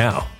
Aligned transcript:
now. 0.00 0.39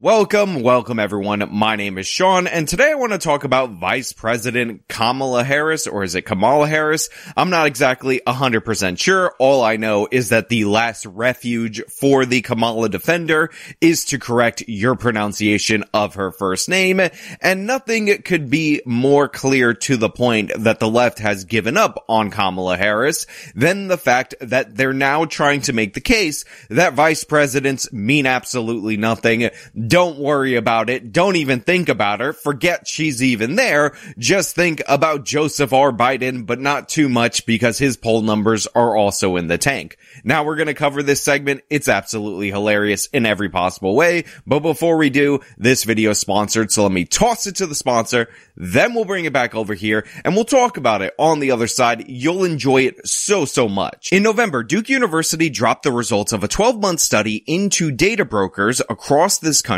Welcome, 0.00 0.60
welcome 0.62 0.98
everyone. 0.98 1.48
My 1.52 1.76
name 1.76 1.98
is 1.98 2.06
Sean, 2.08 2.48
and 2.48 2.66
today 2.66 2.90
I 2.90 2.94
want 2.94 3.12
to 3.12 3.18
talk 3.18 3.44
about 3.44 3.78
Vice 3.78 4.12
President 4.12 4.88
Kamala 4.88 5.44
Harris, 5.44 5.86
or 5.86 6.02
is 6.02 6.16
it 6.16 6.22
Kamala 6.22 6.66
Harris? 6.66 7.08
I'm 7.36 7.48
not 7.48 7.68
exactly 7.68 8.20
100% 8.26 8.98
sure. 8.98 9.32
All 9.38 9.62
I 9.62 9.76
know 9.76 10.08
is 10.10 10.30
that 10.30 10.48
the 10.48 10.64
last 10.64 11.06
refuge 11.06 11.80
for 12.00 12.26
the 12.26 12.42
Kamala 12.42 12.88
defender 12.88 13.50
is 13.80 14.06
to 14.06 14.18
correct 14.18 14.64
your 14.66 14.96
pronunciation 14.96 15.84
of 15.94 16.16
her 16.16 16.32
first 16.32 16.68
name, 16.68 17.00
and 17.40 17.66
nothing 17.66 18.20
could 18.24 18.50
be 18.50 18.82
more 18.84 19.28
clear 19.28 19.74
to 19.74 19.96
the 19.96 20.10
point 20.10 20.50
that 20.58 20.80
the 20.80 20.90
left 20.90 21.20
has 21.20 21.44
given 21.44 21.76
up 21.76 22.04
on 22.08 22.32
Kamala 22.32 22.76
Harris 22.76 23.28
than 23.54 23.86
the 23.86 23.96
fact 23.96 24.34
that 24.40 24.76
they're 24.76 24.92
now 24.92 25.24
trying 25.24 25.60
to 25.62 25.72
make 25.72 25.94
the 25.94 26.00
case 26.00 26.44
that 26.68 26.94
vice 26.94 27.22
presidents 27.22 27.92
mean 27.92 28.26
absolutely 28.26 28.96
nothing 28.96 29.48
don't 29.86 30.18
worry 30.18 30.56
about 30.56 30.90
it. 30.90 31.12
Don't 31.12 31.36
even 31.36 31.60
think 31.60 31.88
about 31.88 32.20
her. 32.20 32.32
Forget 32.32 32.88
she's 32.88 33.22
even 33.22 33.56
there. 33.56 33.96
Just 34.18 34.54
think 34.54 34.82
about 34.88 35.24
Joseph 35.24 35.72
R. 35.72 35.92
Biden, 35.92 36.46
but 36.46 36.60
not 36.60 36.88
too 36.88 37.08
much 37.08 37.46
because 37.46 37.78
his 37.78 37.96
poll 37.96 38.22
numbers 38.22 38.66
are 38.68 38.96
also 38.96 39.36
in 39.36 39.48
the 39.48 39.58
tank. 39.58 39.98
Now 40.22 40.44
we're 40.44 40.56
going 40.56 40.68
to 40.68 40.74
cover 40.74 41.02
this 41.02 41.22
segment. 41.22 41.62
It's 41.70 41.88
absolutely 41.88 42.50
hilarious 42.50 43.06
in 43.06 43.26
every 43.26 43.48
possible 43.48 43.94
way. 43.94 44.24
But 44.46 44.60
before 44.60 44.96
we 44.96 45.10
do, 45.10 45.40
this 45.58 45.84
video 45.84 46.10
is 46.10 46.20
sponsored. 46.20 46.70
So 46.70 46.84
let 46.84 46.92
me 46.92 47.04
toss 47.04 47.46
it 47.46 47.56
to 47.56 47.66
the 47.66 47.74
sponsor. 47.74 48.28
Then 48.56 48.94
we'll 48.94 49.04
bring 49.04 49.24
it 49.24 49.32
back 49.32 49.54
over 49.54 49.74
here 49.74 50.06
and 50.24 50.34
we'll 50.34 50.44
talk 50.44 50.76
about 50.76 51.02
it 51.02 51.14
on 51.18 51.40
the 51.40 51.50
other 51.50 51.66
side. 51.66 52.08
You'll 52.08 52.44
enjoy 52.44 52.82
it 52.82 53.06
so, 53.06 53.44
so 53.44 53.68
much. 53.68 54.12
In 54.12 54.22
November, 54.22 54.62
Duke 54.62 54.88
University 54.88 55.50
dropped 55.50 55.82
the 55.82 55.92
results 55.92 56.32
of 56.32 56.44
a 56.44 56.48
12 56.48 56.80
month 56.80 57.00
study 57.00 57.42
into 57.46 57.90
data 57.90 58.24
brokers 58.24 58.80
across 58.88 59.38
this 59.38 59.60
country 59.60 59.73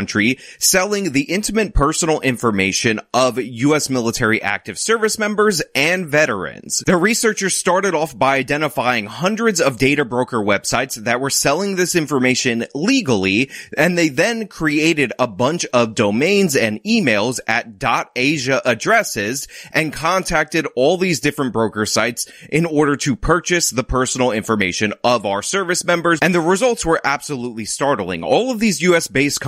selling 0.59 1.11
the 1.13 1.23
intimate 1.23 1.73
personal 1.73 2.19
information 2.21 2.99
of 3.13 3.37
U.S. 3.37 3.89
military 3.89 4.41
active 4.41 4.77
service 4.77 5.17
members 5.17 5.61
and 5.73 6.07
veterans. 6.07 6.83
The 6.85 6.97
researchers 6.97 7.55
started 7.55 7.95
off 7.95 8.17
by 8.17 8.37
identifying 8.37 9.05
hundreds 9.05 9.59
of 9.59 9.77
data 9.77 10.05
broker 10.05 10.39
websites 10.39 10.95
that 10.95 11.19
were 11.19 11.29
selling 11.29 11.75
this 11.75 11.95
information 11.95 12.65
legally, 12.75 13.49
and 13.77 13.97
they 13.97 14.09
then 14.09 14.47
created 14.47 15.13
a 15.19 15.27
bunch 15.27 15.65
of 15.73 15.95
domains 15.95 16.55
and 16.55 16.83
emails 16.83 17.39
at 17.47 17.67
.asia 18.15 18.61
addresses 18.65 19.47
and 19.71 19.93
contacted 19.93 20.67
all 20.75 20.97
these 20.97 21.19
different 21.19 21.53
broker 21.53 21.85
sites 21.85 22.27
in 22.49 22.65
order 22.65 22.95
to 22.95 23.15
purchase 23.15 23.69
the 23.69 23.83
personal 23.83 24.31
information 24.31 24.93
of 25.03 25.25
our 25.25 25.41
service 25.41 25.83
members. 25.83 26.19
And 26.21 26.33
the 26.33 26.41
results 26.41 26.85
were 26.85 27.01
absolutely 27.03 27.65
startling. 27.65 28.23
All 28.23 28.51
of 28.51 28.59
these 28.59 28.81
US 28.81 29.07
based 29.07 29.41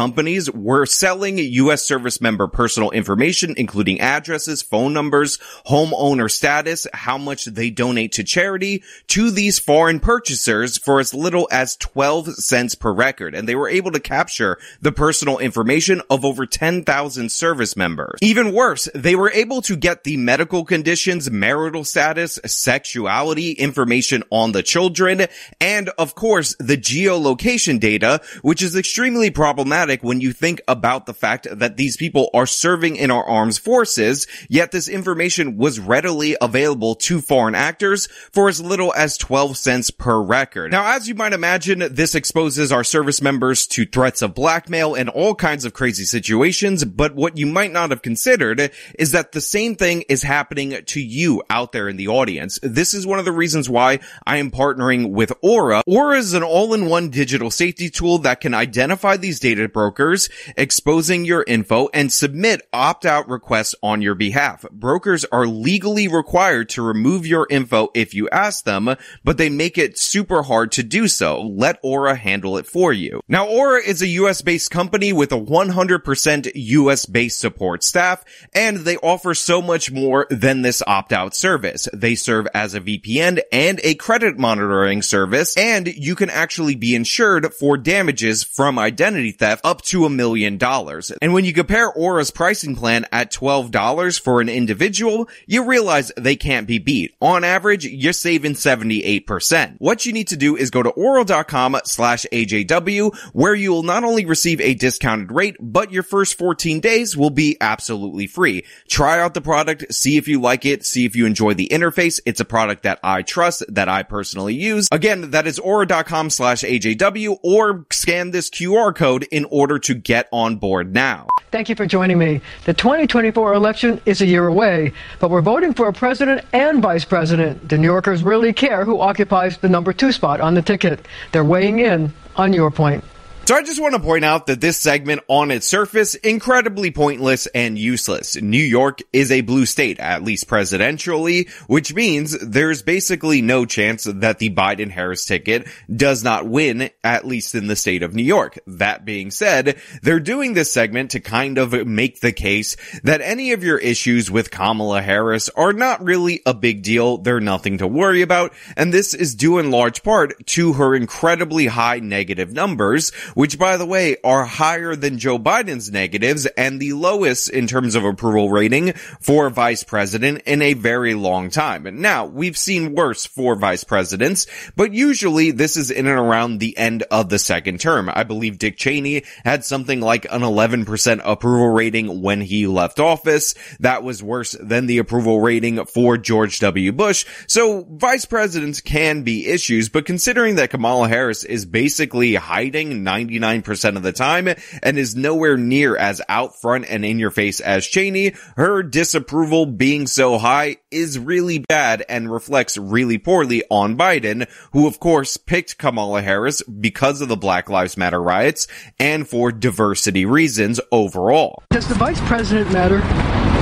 companies 0.48 0.70
were 0.70 0.86
selling 0.86 1.38
US 1.38 1.84
service 1.84 2.22
member 2.22 2.48
personal 2.48 2.92
information, 2.92 3.54
including 3.58 4.00
addresses, 4.00 4.62
phone 4.62 4.94
numbers, 4.94 5.38
homeowner 5.68 6.30
status, 6.30 6.88
how 6.94 7.18
much 7.18 7.46
they 7.46 7.70
donate 7.70 8.14
to 8.14 8.24
charity 8.24 8.84
to 9.08 9.32
these 9.32 9.60
foreign 9.60 10.00
purchasers 10.00 10.78
for 10.78 11.00
as 11.00 11.14
little 11.14 11.48
as 11.52 11.76
12 11.78 12.36
cents 12.36 12.76
per 12.76 12.92
record. 12.92 13.36
And 13.36 13.48
they 13.48 13.56
were 13.56 13.70
able 13.70 13.92
to 13.92 14.00
capture 14.00 14.58
the 14.82 14.92
personal 14.92 15.40
information 15.40 16.02
of 16.10 16.24
over 16.24 16.46
10,000 16.46 17.32
service 17.32 17.76
members. 17.76 18.20
Even 18.22 18.54
worse, 18.54 18.88
they 18.94 19.16
were 19.16 19.32
able 19.32 19.62
to 19.64 19.76
get 19.76 20.04
the 20.04 20.18
medical 20.18 20.64
conditions, 20.64 21.30
marital 21.30 21.84
status, 21.84 22.40
sexuality, 22.46 23.52
information 23.52 24.24
on 24.30 24.52
the 24.52 24.64
children, 24.64 25.26
and 25.60 25.90
of 25.98 26.16
course, 26.16 26.56
the 26.60 26.78
geolocation 26.78 27.80
data, 27.80 28.22
which 28.42 28.62
is 28.62 28.76
extremely 28.76 29.32
problematic 29.32 30.04
when 30.04 30.22
you 30.22 30.29
think 30.34 30.62
about 30.68 31.06
the 31.06 31.14
fact 31.14 31.48
that 31.52 31.78
these 31.78 31.98
people 31.98 32.30
are 32.34 32.46
serving 32.46 32.96
in 32.96 33.12
our 33.12 33.24
armed 33.24 33.58
forces, 33.58 34.28
yet 34.48 34.72
this 34.72 34.88
information 34.88 35.58
was 35.58 35.80
readily 35.80 36.36
available 36.42 36.96
to 36.96 37.22
foreign 37.22 37.56
actors 37.56 38.08
for 38.32 38.50
as 38.50 38.62
little 38.62 38.94
as 38.94 39.18
12 39.18 39.58
cents 39.58 39.92
per 39.92 40.22
record. 40.22 40.72
Now, 40.72 40.96
as 40.96 41.08
you 41.08 41.16
might 41.16 41.34
imagine, 41.34 41.80
this 41.92 42.16
exposes 42.16 42.72
our 42.72 42.84
service 42.84 43.22
members 43.22 43.68
to 43.68 43.86
threats 43.86 44.22
of 44.22 44.34
blackmail 44.34 44.96
and 44.96 45.10
all 45.10 45.36
kinds 45.36 45.66
of 45.66 45.74
crazy 45.74 46.06
situations, 46.06 46.84
but 46.86 47.16
what 47.16 47.38
you 47.38 47.46
might 47.46 47.72
not 47.72 47.90
have 47.90 48.02
considered 48.02 48.72
is 48.98 49.12
that 49.12 49.32
the 49.32 49.42
same 49.42 49.76
thing 49.76 50.04
is 50.10 50.24
happening 50.24 50.78
to 50.86 51.02
you 51.02 51.42
out 51.50 51.72
there 51.72 51.88
in 51.88 51.98
the 51.98 52.08
audience. 52.08 52.60
This 52.62 52.94
is 52.94 53.08
one 53.08 53.20
of 53.20 53.26
the 53.26 53.32
reasons 53.32 53.70
why 53.70 54.00
I 54.26 54.38
am 54.38 54.52
partnering 54.52 55.12
with 55.12 55.32
Aura. 55.42 55.82
Aura 55.86 56.18
is 56.18 56.34
an 56.34 56.44
all-in-one 56.44 57.10
digital 57.10 57.52
safety 57.52 57.90
tool 57.90 58.20
that 58.20 58.42
can 58.42 58.54
identify 58.54 59.18
these 59.18 59.40
data 59.40 59.70
brokers, 59.70 60.19
exposing 60.58 61.24
your 61.24 61.46
info, 61.48 61.88
and 61.94 62.12
submit 62.12 62.68
opt-out 62.74 63.30
requests 63.30 63.76
on 63.84 64.02
your 64.02 64.16
behalf. 64.16 64.66
Brokers 64.72 65.24
are 65.26 65.46
legally 65.46 66.08
required 66.08 66.70
to 66.70 66.82
remove 66.82 67.28
your 67.28 67.48
info 67.50 67.90
if 67.94 68.14
you 68.14 68.28
ask 68.30 68.66
them, 68.66 68.96
but 69.24 69.38
they 69.38 69.50
make 69.50 69.78
it 69.78 69.98
super 69.98 70.44
hard 70.44 70.72
to 70.74 70.84
do 70.84 71.08
so. 71.08 71.42
Let 71.42 71.80
Aura 71.84 72.16
handle 72.16 72.58
it 72.58 72.66
for 72.66 72.92
you. 72.92 73.22
Now, 73.28 73.48
Aura 73.48 73.82
is 73.82 74.02
a 74.02 74.08
US 74.08 74.42
based 74.42 74.72
company 74.72 75.14
with 75.14 75.32
a 75.32 75.40
100% 75.40 76.52
US 76.56 77.06
based 77.06 77.40
support 77.40 77.84
staff, 77.84 78.26
and 78.54 78.80
they 78.80 78.98
offer 78.98 79.34
so 79.34 79.62
much 79.62 79.92
more 79.92 80.26
than 80.30 80.62
this 80.62 80.82
opt-out 80.88 81.36
service. 81.36 81.88
They 81.94 82.16
serve 82.16 82.48
as 82.54 82.74
a 82.74 82.82
VPN 82.82 83.40
and 83.52 83.80
a 83.84 83.96
credit 83.96 84.38
monitoring 84.38 85.02
service, 85.02 85.56
and 85.58 85.88
you 85.88 86.16
can 86.16 86.30
actually 86.30 86.76
be 86.76 86.96
insured 86.96 87.54
for 87.54 87.78
damages 87.78 88.44
from 88.44 88.80
identity 88.80 89.32
theft 89.32 89.66
up 89.66 89.82
to 89.84 90.06
a 90.06 90.09
million 90.10 90.58
dollars. 90.58 91.12
And 91.22 91.34
when 91.34 91.46
you 91.46 91.54
compare 91.54 91.92
Aura's 91.92 92.32
pricing 92.32 92.76
plan 92.76 93.06
at 93.12 93.32
$12 93.32 94.20
for 94.20 94.42
an 94.42 94.50
individual, 94.50 95.30
you 95.46 95.66
realize 95.66 96.12
they 96.18 96.36
can't 96.36 96.68
be 96.68 96.80
beat. 96.80 97.16
On 97.22 97.44
average, 97.44 97.86
you're 97.86 98.14
saving 98.14 98.54
78%. 98.54 99.76
What 99.80 100.06
you 100.06 100.14
need 100.14 100.30
to 100.30 100.38
do 100.38 100.56
is 100.56 100.70
go 100.70 100.84
to 100.84 100.90
aura.com 100.90 101.78
slash 101.86 102.26
AJW, 102.32 103.16
where 103.34 103.56
you 103.56 103.72
will 103.72 103.84
not 103.84 104.04
only 104.04 104.26
receive 104.26 104.62
a 104.62 104.74
discounted 104.74 105.32
rate, 105.32 105.56
but 105.60 105.92
your 105.92 106.04
first 106.04 106.38
14 106.38 106.80
days 106.80 107.16
will 107.16 107.30
be 107.30 107.58
absolutely 107.62 108.28
free. 108.28 108.66
Try 108.88 109.20
out 109.20 109.34
the 109.34 109.42
product, 109.42 109.94
see 109.94 110.18
if 110.18 110.28
you 110.28 110.42
like 110.42 110.66
it, 110.66 110.86
see 110.86 111.06
if 111.06 111.16
you 111.16 111.26
enjoy 111.26 111.54
the 111.54 111.70
interface. 111.70 112.20
It's 112.26 112.40
a 112.40 112.46
product 112.46 112.84
that 112.84 113.00
I 113.04 113.22
trust, 113.22 113.64
that 113.70 113.90
I 113.90 114.04
personally 114.04 114.56
use. 114.56 114.88
Again, 114.92 115.32
that 115.32 115.48
is 115.48 115.60
aura.com 115.60 116.30
slash 116.30 116.64
AJW 116.64 117.38
or 117.44 117.86
scan 117.92 118.32
this 118.32 118.50
QR 118.50 118.96
code 118.96 119.28
in 119.32 119.46
order 119.46 119.80
to 119.80 119.96
get 120.04 120.28
on 120.32 120.58
board 120.58 120.94
now. 120.94 121.28
Thank 121.52 121.68
you 121.70 121.76
for 121.76 121.86
joining 121.86 122.20
me. 122.20 122.42
The 122.66 122.74
2024 122.74 123.54
election 123.54 124.00
is 124.06 124.22
a 124.22 124.26
year 124.26 124.48
away, 124.48 124.94
but 125.20 125.32
we're 125.32 125.42
voting 125.42 125.74
for 125.74 125.88
a 125.88 125.94
president 125.94 126.46
and 126.54 126.82
vice 126.82 127.06
president. 127.06 127.68
The 127.70 127.78
New 127.78 127.88
Yorkers 127.88 128.24
really 128.24 128.54
care 128.54 128.86
who 128.86 129.00
occupies 129.00 129.58
the 129.58 129.70
number 129.70 129.92
two 129.92 130.12
spot 130.12 130.42
on 130.42 130.54
the 130.54 130.62
ticket. 130.62 131.08
They're 131.32 131.44
weighing 131.44 131.80
in 131.80 132.14
on 132.36 132.54
your 132.54 132.70
point. 132.70 133.04
So 133.50 133.56
I 133.56 133.64
just 133.64 133.82
want 133.82 133.96
to 133.96 134.00
point 134.00 134.24
out 134.24 134.46
that 134.46 134.62
this 134.62 134.78
segment 134.78 135.22
on 135.28 135.50
its 135.50 135.66
surface, 135.66 136.14
incredibly 136.14 136.92
pointless 136.92 137.48
and 137.48 137.80
useless. 137.80 138.40
New 138.40 138.62
York 138.62 139.00
is 139.12 139.32
a 139.32 139.42
blue 139.42 139.66
state, 139.66 140.00
at 140.00 140.22
least 140.22 140.48
presidentially, 140.48 141.50
which 141.66 141.92
means 141.96 142.38
there's 142.48 142.84
basically 142.84 143.42
no 143.42 143.66
chance 143.66 144.04
that 144.04 144.38
the 144.38 144.52
Biden 144.52 144.92
Harris 144.92 145.26
ticket 145.26 145.68
does 145.92 146.24
not 146.24 146.48
win, 146.48 146.92
at 147.04 147.26
least 147.26 147.56
in 147.56 147.66
the 147.66 147.76
state 147.76 148.04
of 148.04 148.14
New 148.14 148.22
York. 148.22 148.60
That 148.68 149.04
being 149.04 149.32
said, 149.32 149.82
they're 150.04 150.20
doing 150.20 150.54
this 150.54 150.72
segment 150.72 151.10
to 151.12 151.20
kind 151.20 151.58
of 151.58 151.74
make 151.88 152.20
the 152.20 152.32
case 152.32 152.78
that 153.02 153.22
any 153.22 153.54
of 153.54 153.64
your 153.64 153.80
issues 153.80 154.30
with 154.30 154.52
Kamala 154.52 155.02
Harris 155.02 155.50
are 155.56 155.74
not 155.74 156.04
really 156.04 156.44
a 156.46 156.54
big 156.54 156.84
deal. 156.84 157.18
They're 157.18 157.40
nothing 157.40 157.80
to 157.80 157.88
worry 157.88 158.22
about. 158.22 158.54
And 158.78 158.94
this 158.94 159.16
is 159.16 159.34
due 159.34 159.58
in 159.58 159.72
large 159.72 160.04
part 160.04 160.46
to 160.50 160.74
her 160.74 160.94
incredibly 160.94 161.66
high 161.66 161.98
negative 161.98 162.54
numbers, 162.54 163.12
which 163.40 163.58
by 163.58 163.78
the 163.78 163.86
way 163.86 164.18
are 164.22 164.44
higher 164.44 164.98
than 164.98 165.18
Joe 165.18 165.40
Biden's 165.40 165.90
negatives 165.90 166.46
and 166.46 166.78
the 166.78 166.92
lowest 166.92 167.50
in 167.50 167.68
terms 167.68 167.96
of 167.96 168.04
approval 168.04 168.50
rating 168.50 168.92
for 169.22 169.50
vice 169.50 169.82
president 169.82 170.42
in 170.46 170.62
a 170.62 170.74
very 170.74 171.14
long 171.14 171.50
time. 171.50 171.86
And 171.86 172.02
Now, 172.02 172.26
we've 172.26 172.58
seen 172.58 172.96
worse 172.96 173.26
for 173.26 173.56
vice 173.56 173.86
presidents, 173.86 174.46
but 174.76 174.92
usually 174.92 175.52
this 175.52 175.78
is 175.78 175.90
in 175.90 176.06
and 176.06 176.20
around 176.20 176.58
the 176.58 176.78
end 176.78 177.04
of 177.04 177.30
the 177.30 177.40
second 177.40 177.80
term. 177.80 178.12
I 178.14 178.26
believe 178.26 178.60
Dick 178.60 178.76
Cheney 178.76 179.24
had 179.46 179.64
something 179.64 180.02
like 180.02 180.26
an 180.26 180.42
11% 180.42 181.22
approval 181.24 181.70
rating 181.70 182.22
when 182.22 182.42
he 182.42 182.68
left 182.68 183.00
office. 183.00 183.56
That 183.80 184.04
was 184.04 184.22
worse 184.22 184.54
than 184.60 184.86
the 184.86 184.98
approval 184.98 185.40
rating 185.40 185.86
for 185.86 186.18
George 186.18 186.60
W. 186.60 186.92
Bush. 186.92 187.26
So 187.48 187.88
vice 187.90 188.26
presidents 188.26 188.82
can 188.82 189.24
be 189.24 189.48
issues, 189.48 189.88
but 189.88 190.06
considering 190.06 190.56
that 190.56 190.72
Kamala 190.72 191.08
Harris 191.08 191.46
is 191.46 191.66
basically 191.66 192.36
hiding 192.36 193.06
99% 193.28 193.96
of 193.96 194.04
the 194.04 194.12
time 194.12 194.48
and 194.84 194.98
is 194.98 195.16
nowhere 195.16 195.58
near 195.58 195.96
as 195.96 196.22
out 196.30 196.60
front 196.60 196.86
and 196.90 197.06
in 197.06 197.20
your 197.20 197.32
face 197.32 197.60
as 197.60 197.86
Cheney, 197.86 198.34
her 198.56 198.84
disapproval 198.84 199.66
being 199.66 200.08
so 200.08 200.38
high 200.38 200.78
is 200.92 201.20
really 201.20 201.60
bad 201.60 202.06
and 202.08 202.32
reflects 202.32 202.78
really 202.78 203.18
poorly 203.18 203.64
on 203.70 203.98
Biden, 203.98 204.50
who 204.72 204.88
of 204.88 205.00
course 205.00 205.38
picked 205.38 205.78
Kamala 205.78 206.22
Harris 206.22 206.62
because 206.64 207.22
of 207.22 207.30
the 207.30 207.38
Black 207.38 207.70
Lives 207.70 207.98
Matter 207.98 208.22
riots 208.22 208.68
and 209.00 209.28
for 209.28 209.52
diversity 209.52 210.26
reasons 210.26 210.80
overall. 210.92 211.64
Does 211.72 211.88
the 211.88 211.96
vice 211.96 212.22
president 212.22 212.72
matter? 212.72 213.59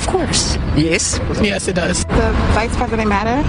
Of 0.00 0.06
course. 0.06 0.56
Yes. 0.76 1.20
Yes, 1.42 1.68
it 1.68 1.74
does. 1.74 2.04
The 2.04 2.32
vice 2.54 2.74
president 2.76 3.08
matter? 3.08 3.46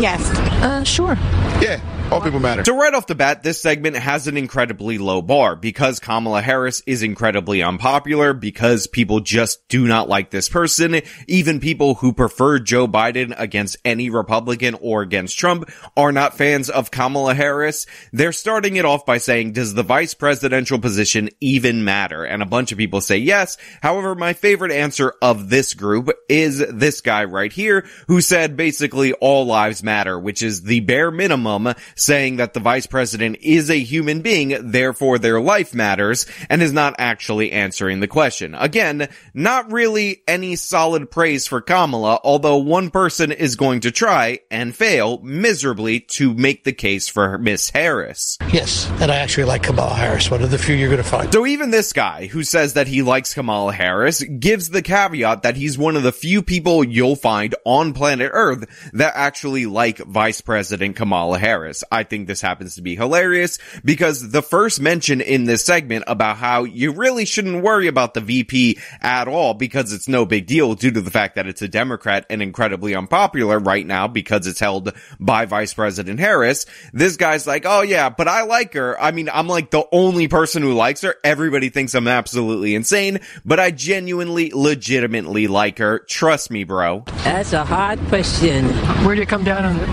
Yes. 0.00 0.20
Uh, 0.62 0.82
sure. 0.82 1.14
Yeah. 1.60 1.80
All 2.10 2.20
people 2.20 2.38
matter. 2.38 2.62
So 2.64 2.76
right 2.76 2.92
off 2.92 3.06
the 3.06 3.14
bat, 3.14 3.42
this 3.42 3.60
segment 3.60 3.96
has 3.96 4.26
an 4.26 4.36
incredibly 4.36 4.98
low 4.98 5.22
bar 5.22 5.56
because 5.56 6.00
Kamala 6.00 6.42
Harris 6.42 6.82
is 6.86 7.02
incredibly 7.02 7.62
unpopular 7.62 8.34
because 8.34 8.86
people 8.86 9.20
just 9.20 9.66
do 9.68 9.86
not 9.86 10.06
like 10.06 10.28
this 10.28 10.50
person. 10.50 11.00
Even 11.26 11.60
people 11.60 11.94
who 11.94 12.12
prefer 12.12 12.58
Joe 12.58 12.86
Biden 12.86 13.34
against 13.38 13.78
any 13.86 14.10
Republican 14.10 14.76
or 14.82 15.00
against 15.00 15.38
Trump 15.38 15.70
are 15.96 16.12
not 16.12 16.36
fans 16.36 16.68
of 16.68 16.90
Kamala 16.90 17.34
Harris. 17.34 17.86
They're 18.12 18.32
starting 18.32 18.76
it 18.76 18.84
off 18.84 19.06
by 19.06 19.16
saying, 19.16 19.52
does 19.52 19.72
the 19.72 19.82
vice 19.82 20.12
presidential 20.12 20.78
position 20.78 21.30
even 21.40 21.84
matter? 21.84 22.24
And 22.24 22.42
a 22.42 22.46
bunch 22.46 22.70
of 22.70 22.78
people 22.78 23.00
say 23.00 23.16
yes. 23.16 23.56
However, 23.80 24.14
my 24.14 24.34
favorite 24.34 24.72
answer 24.72 25.14
of 25.22 25.48
this 25.48 25.72
group 25.72 25.83
is 26.28 26.58
this 26.58 27.00
guy 27.00 27.24
right 27.24 27.52
here 27.52 27.86
who 28.08 28.20
said 28.20 28.56
basically 28.56 29.12
all 29.14 29.46
lives 29.46 29.82
matter, 29.82 30.18
which 30.18 30.42
is 30.42 30.62
the 30.62 30.80
bare 30.80 31.10
minimum 31.10 31.74
saying 31.94 32.36
that 32.36 32.54
the 32.54 32.60
vice 32.60 32.86
president 32.86 33.38
is 33.40 33.70
a 33.70 33.78
human 33.78 34.22
being, 34.22 34.70
therefore 34.70 35.18
their 35.18 35.40
life 35.40 35.74
matters, 35.74 36.26
and 36.48 36.62
is 36.62 36.72
not 36.72 36.94
actually 36.98 37.52
answering 37.52 38.00
the 38.00 38.08
question. 38.08 38.54
Again, 38.54 39.08
not 39.32 39.72
really 39.72 40.22
any 40.26 40.56
solid 40.56 41.10
praise 41.10 41.46
for 41.46 41.60
Kamala, 41.60 42.20
although 42.24 42.58
one 42.58 42.90
person 42.90 43.32
is 43.32 43.56
going 43.56 43.80
to 43.80 43.90
try 43.90 44.40
and 44.50 44.74
fail 44.74 45.20
miserably 45.22 46.00
to 46.00 46.34
make 46.34 46.64
the 46.64 46.72
case 46.72 47.08
for 47.08 47.38
Miss 47.38 47.70
Harris. 47.70 48.38
Yes, 48.52 48.88
and 49.00 49.10
I 49.10 49.16
actually 49.16 49.44
like 49.44 49.62
Kamala 49.62 49.94
Harris, 49.94 50.30
one 50.30 50.42
of 50.42 50.50
the 50.50 50.58
few 50.58 50.74
you're 50.74 50.88
going 50.88 51.02
to 51.02 51.08
find. 51.08 51.32
So 51.32 51.46
even 51.46 51.70
this 51.70 51.92
guy 51.92 52.26
who 52.26 52.42
says 52.44 52.74
that 52.74 52.86
he 52.86 53.02
likes 53.02 53.34
Kamala 53.34 53.72
Harris 53.72 54.22
gives 54.22 54.70
the 54.70 54.82
caveat 54.82 55.42
that 55.42 55.56
he's 55.64 55.78
one 55.78 55.96
of 55.96 56.02
the 56.02 56.12
few 56.12 56.42
people 56.42 56.84
you'll 56.84 57.16
find 57.16 57.54
on 57.64 57.94
planet 57.94 58.30
Earth 58.34 58.90
that 58.92 59.14
actually 59.16 59.64
like 59.64 59.96
Vice 59.96 60.42
President 60.42 60.94
Kamala 60.94 61.38
Harris. 61.38 61.82
I 61.90 62.02
think 62.02 62.26
this 62.26 62.42
happens 62.42 62.74
to 62.74 62.82
be 62.82 62.94
hilarious 62.96 63.58
because 63.82 64.30
the 64.30 64.42
first 64.42 64.78
mention 64.78 65.22
in 65.22 65.44
this 65.44 65.64
segment 65.64 66.04
about 66.06 66.36
how 66.36 66.64
you 66.64 66.92
really 66.92 67.24
shouldn't 67.24 67.64
worry 67.64 67.86
about 67.86 68.12
the 68.12 68.20
VP 68.20 68.78
at 69.00 69.26
all 69.26 69.54
because 69.54 69.94
it's 69.94 70.06
no 70.06 70.26
big 70.26 70.46
deal 70.46 70.74
due 70.74 70.90
to 70.90 71.00
the 71.00 71.10
fact 71.10 71.36
that 71.36 71.46
it's 71.46 71.62
a 71.62 71.68
Democrat 71.68 72.26
and 72.28 72.42
incredibly 72.42 72.94
unpopular 72.94 73.58
right 73.58 73.86
now 73.86 74.06
because 74.06 74.46
it's 74.46 74.60
held 74.60 74.92
by 75.18 75.46
Vice 75.46 75.72
President 75.72 76.20
Harris. 76.20 76.66
This 76.92 77.16
guy's 77.16 77.46
like, 77.46 77.64
oh 77.64 77.80
yeah, 77.80 78.10
but 78.10 78.28
I 78.28 78.42
like 78.42 78.74
her. 78.74 79.00
I 79.00 79.12
mean, 79.12 79.30
I'm 79.32 79.48
like 79.48 79.70
the 79.70 79.88
only 79.92 80.28
person 80.28 80.62
who 80.62 80.74
likes 80.74 81.00
her. 81.00 81.14
Everybody 81.24 81.70
thinks 81.70 81.94
I'm 81.94 82.06
absolutely 82.06 82.74
insane, 82.74 83.20
but 83.46 83.58
I 83.58 83.70
genuinely, 83.70 84.50
legitimately 84.54 85.53
like 85.54 85.78
her. 85.78 86.00
Trust 86.00 86.50
me, 86.50 86.64
bro. 86.64 87.04
That's 87.22 87.54
a 87.54 87.64
hard 87.64 87.98
question. 88.08 88.66
Where 89.04 89.14
do 89.14 89.20
you 89.20 89.26
come 89.26 89.44
down 89.44 89.64
on 89.64 89.76
it? 89.76 89.88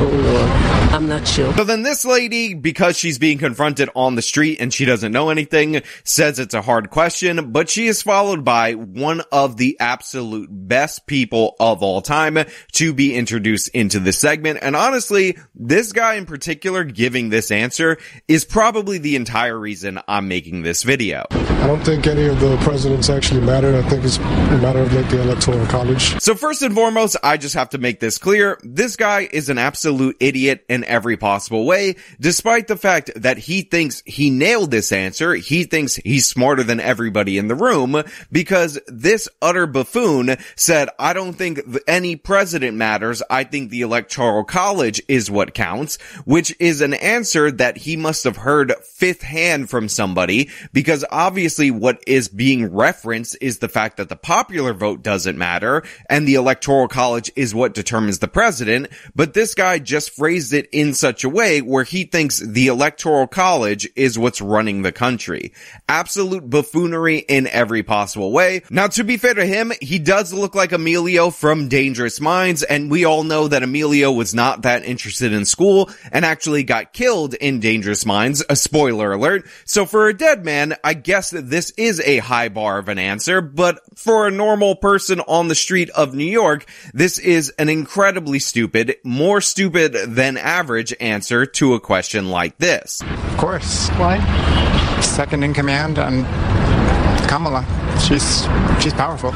Oh, 0.00 0.90
I'm 0.92 1.08
not 1.08 1.26
sure. 1.26 1.52
So 1.54 1.64
then 1.64 1.82
this 1.82 2.04
lady, 2.04 2.54
because 2.54 2.96
she's 2.96 3.18
being 3.18 3.38
confronted 3.38 3.90
on 3.94 4.14
the 4.14 4.22
street 4.22 4.60
and 4.60 4.72
she 4.72 4.84
doesn't 4.84 5.12
know 5.12 5.30
anything, 5.30 5.82
says 6.04 6.38
it's 6.38 6.54
a 6.54 6.62
hard 6.62 6.90
question, 6.90 7.52
but 7.52 7.68
she 7.68 7.86
is 7.86 8.02
followed 8.02 8.44
by 8.44 8.72
one 8.74 9.22
of 9.30 9.56
the 9.56 9.76
absolute 9.80 10.48
best 10.50 11.06
people 11.06 11.56
of 11.60 11.82
all 11.82 12.00
time 12.00 12.38
to 12.72 12.94
be 12.94 13.14
introduced 13.14 13.68
into 13.68 13.98
this 13.98 14.18
segment. 14.18 14.60
And 14.62 14.74
honestly, 14.74 15.36
this 15.54 15.92
guy 15.92 16.14
in 16.14 16.26
particular 16.26 16.84
giving 16.84 17.28
this 17.28 17.50
answer 17.50 17.98
is 18.26 18.44
probably 18.44 18.98
the 18.98 19.16
entire 19.16 19.58
reason 19.58 20.00
I'm 20.08 20.28
making 20.28 20.62
this 20.62 20.82
video. 20.82 21.26
Don't 21.68 21.84
think 21.84 22.06
any 22.06 22.24
of 22.24 22.40
the 22.40 22.56
presidents 22.62 23.10
actually 23.10 23.42
matter. 23.42 23.76
I 23.76 23.82
think 23.82 24.02
it's 24.02 24.16
a 24.16 24.20
matter 24.62 24.78
of 24.78 24.90
like 24.94 25.10
the 25.10 25.20
electoral 25.20 25.66
college. 25.66 26.18
So 26.18 26.34
first 26.34 26.62
and 26.62 26.74
foremost, 26.74 27.18
I 27.22 27.36
just 27.36 27.54
have 27.56 27.68
to 27.70 27.78
make 27.78 28.00
this 28.00 28.16
clear. 28.16 28.58
This 28.62 28.96
guy 28.96 29.28
is 29.30 29.50
an 29.50 29.58
absolute 29.58 30.16
idiot 30.18 30.64
in 30.70 30.82
every 30.84 31.18
possible 31.18 31.66
way, 31.66 31.96
despite 32.18 32.68
the 32.68 32.78
fact 32.78 33.10
that 33.16 33.36
he 33.36 33.60
thinks 33.60 34.02
he 34.06 34.30
nailed 34.30 34.70
this 34.70 34.92
answer. 34.92 35.34
He 35.34 35.64
thinks 35.64 35.96
he's 35.96 36.26
smarter 36.26 36.62
than 36.62 36.80
everybody 36.80 37.36
in 37.36 37.48
the 37.48 37.54
room 37.54 38.02
because 38.32 38.80
this 38.86 39.28
utter 39.42 39.66
buffoon 39.66 40.38
said, 40.56 40.88
I 40.98 41.12
don't 41.12 41.34
think 41.34 41.60
any 41.86 42.16
president 42.16 42.78
matters. 42.78 43.22
I 43.28 43.44
think 43.44 43.68
the 43.68 43.82
electoral 43.82 44.44
college 44.44 45.02
is 45.06 45.30
what 45.30 45.52
counts, 45.52 46.00
which 46.24 46.56
is 46.58 46.80
an 46.80 46.94
answer 46.94 47.50
that 47.50 47.76
he 47.76 47.98
must 47.98 48.24
have 48.24 48.38
heard 48.38 48.72
fifth 48.82 49.20
hand 49.20 49.68
from 49.68 49.90
somebody 49.90 50.48
because 50.72 51.04
obviously 51.10 51.57
what 51.58 52.02
is 52.06 52.28
being 52.28 52.72
referenced 52.72 53.36
is 53.40 53.58
the 53.58 53.68
fact 53.68 53.96
that 53.96 54.08
the 54.08 54.16
popular 54.16 54.72
vote 54.72 55.02
doesn't 55.02 55.36
matter 55.36 55.82
and 56.08 56.26
the 56.26 56.36
electoral 56.36 56.88
college 56.88 57.30
is 57.36 57.54
what 57.54 57.74
determines 57.74 58.20
the 58.20 58.28
president. 58.28 58.88
But 59.14 59.34
this 59.34 59.54
guy 59.54 59.78
just 59.78 60.10
phrased 60.10 60.52
it 60.52 60.68
in 60.72 60.94
such 60.94 61.24
a 61.24 61.28
way 61.28 61.60
where 61.60 61.84
he 61.84 62.04
thinks 62.04 62.38
the 62.38 62.68
electoral 62.68 63.26
college 63.26 63.88
is 63.96 64.18
what's 64.18 64.40
running 64.40 64.82
the 64.82 64.92
country. 64.92 65.52
Absolute 65.88 66.48
buffoonery 66.48 67.18
in 67.18 67.46
every 67.48 67.82
possible 67.82 68.32
way. 68.32 68.62
Now, 68.70 68.86
to 68.88 69.04
be 69.04 69.16
fair 69.16 69.34
to 69.34 69.44
him, 69.44 69.72
he 69.80 69.98
does 69.98 70.32
look 70.32 70.54
like 70.54 70.72
Emilio 70.72 71.30
from 71.30 71.68
Dangerous 71.68 72.20
Minds, 72.20 72.62
and 72.62 72.90
we 72.90 73.04
all 73.04 73.24
know 73.24 73.48
that 73.48 73.62
Emilio 73.62 74.12
was 74.12 74.34
not 74.34 74.62
that 74.62 74.84
interested 74.84 75.32
in 75.32 75.44
school 75.44 75.90
and 76.12 76.24
actually 76.24 76.62
got 76.62 76.92
killed 76.92 77.34
in 77.34 77.60
Dangerous 77.60 78.06
Minds. 78.06 78.44
A 78.48 78.56
spoiler 78.56 79.12
alert. 79.12 79.46
So 79.64 79.86
for 79.86 80.08
a 80.08 80.16
dead 80.16 80.44
man, 80.44 80.76
I 80.84 80.94
guess 80.94 81.30
that 81.30 81.47
this 81.48 81.70
is 81.76 82.00
a 82.00 82.18
high 82.18 82.48
bar 82.48 82.78
of 82.78 82.88
an 82.88 82.98
answer, 82.98 83.40
but 83.40 83.80
for 83.96 84.26
a 84.26 84.30
normal 84.30 84.76
person 84.76 85.20
on 85.20 85.48
the 85.48 85.54
street 85.54 85.90
of 85.90 86.14
New 86.14 86.24
York, 86.24 86.66
this 86.92 87.18
is 87.18 87.50
an 87.58 87.68
incredibly 87.68 88.38
stupid, 88.38 88.96
more 89.04 89.40
stupid 89.40 89.92
than 89.92 90.36
average 90.36 90.94
answer 91.00 91.46
to 91.46 91.74
a 91.74 91.80
question 91.80 92.30
like 92.30 92.58
this. 92.58 93.00
Of 93.00 93.36
course. 93.36 93.88
Why? 93.90 94.18
Second 95.00 95.44
in 95.44 95.54
command 95.54 95.98
and 95.98 96.24
Kamala. 97.28 97.87
She's 98.00 98.46
she's 98.80 98.94
powerful. 98.94 99.32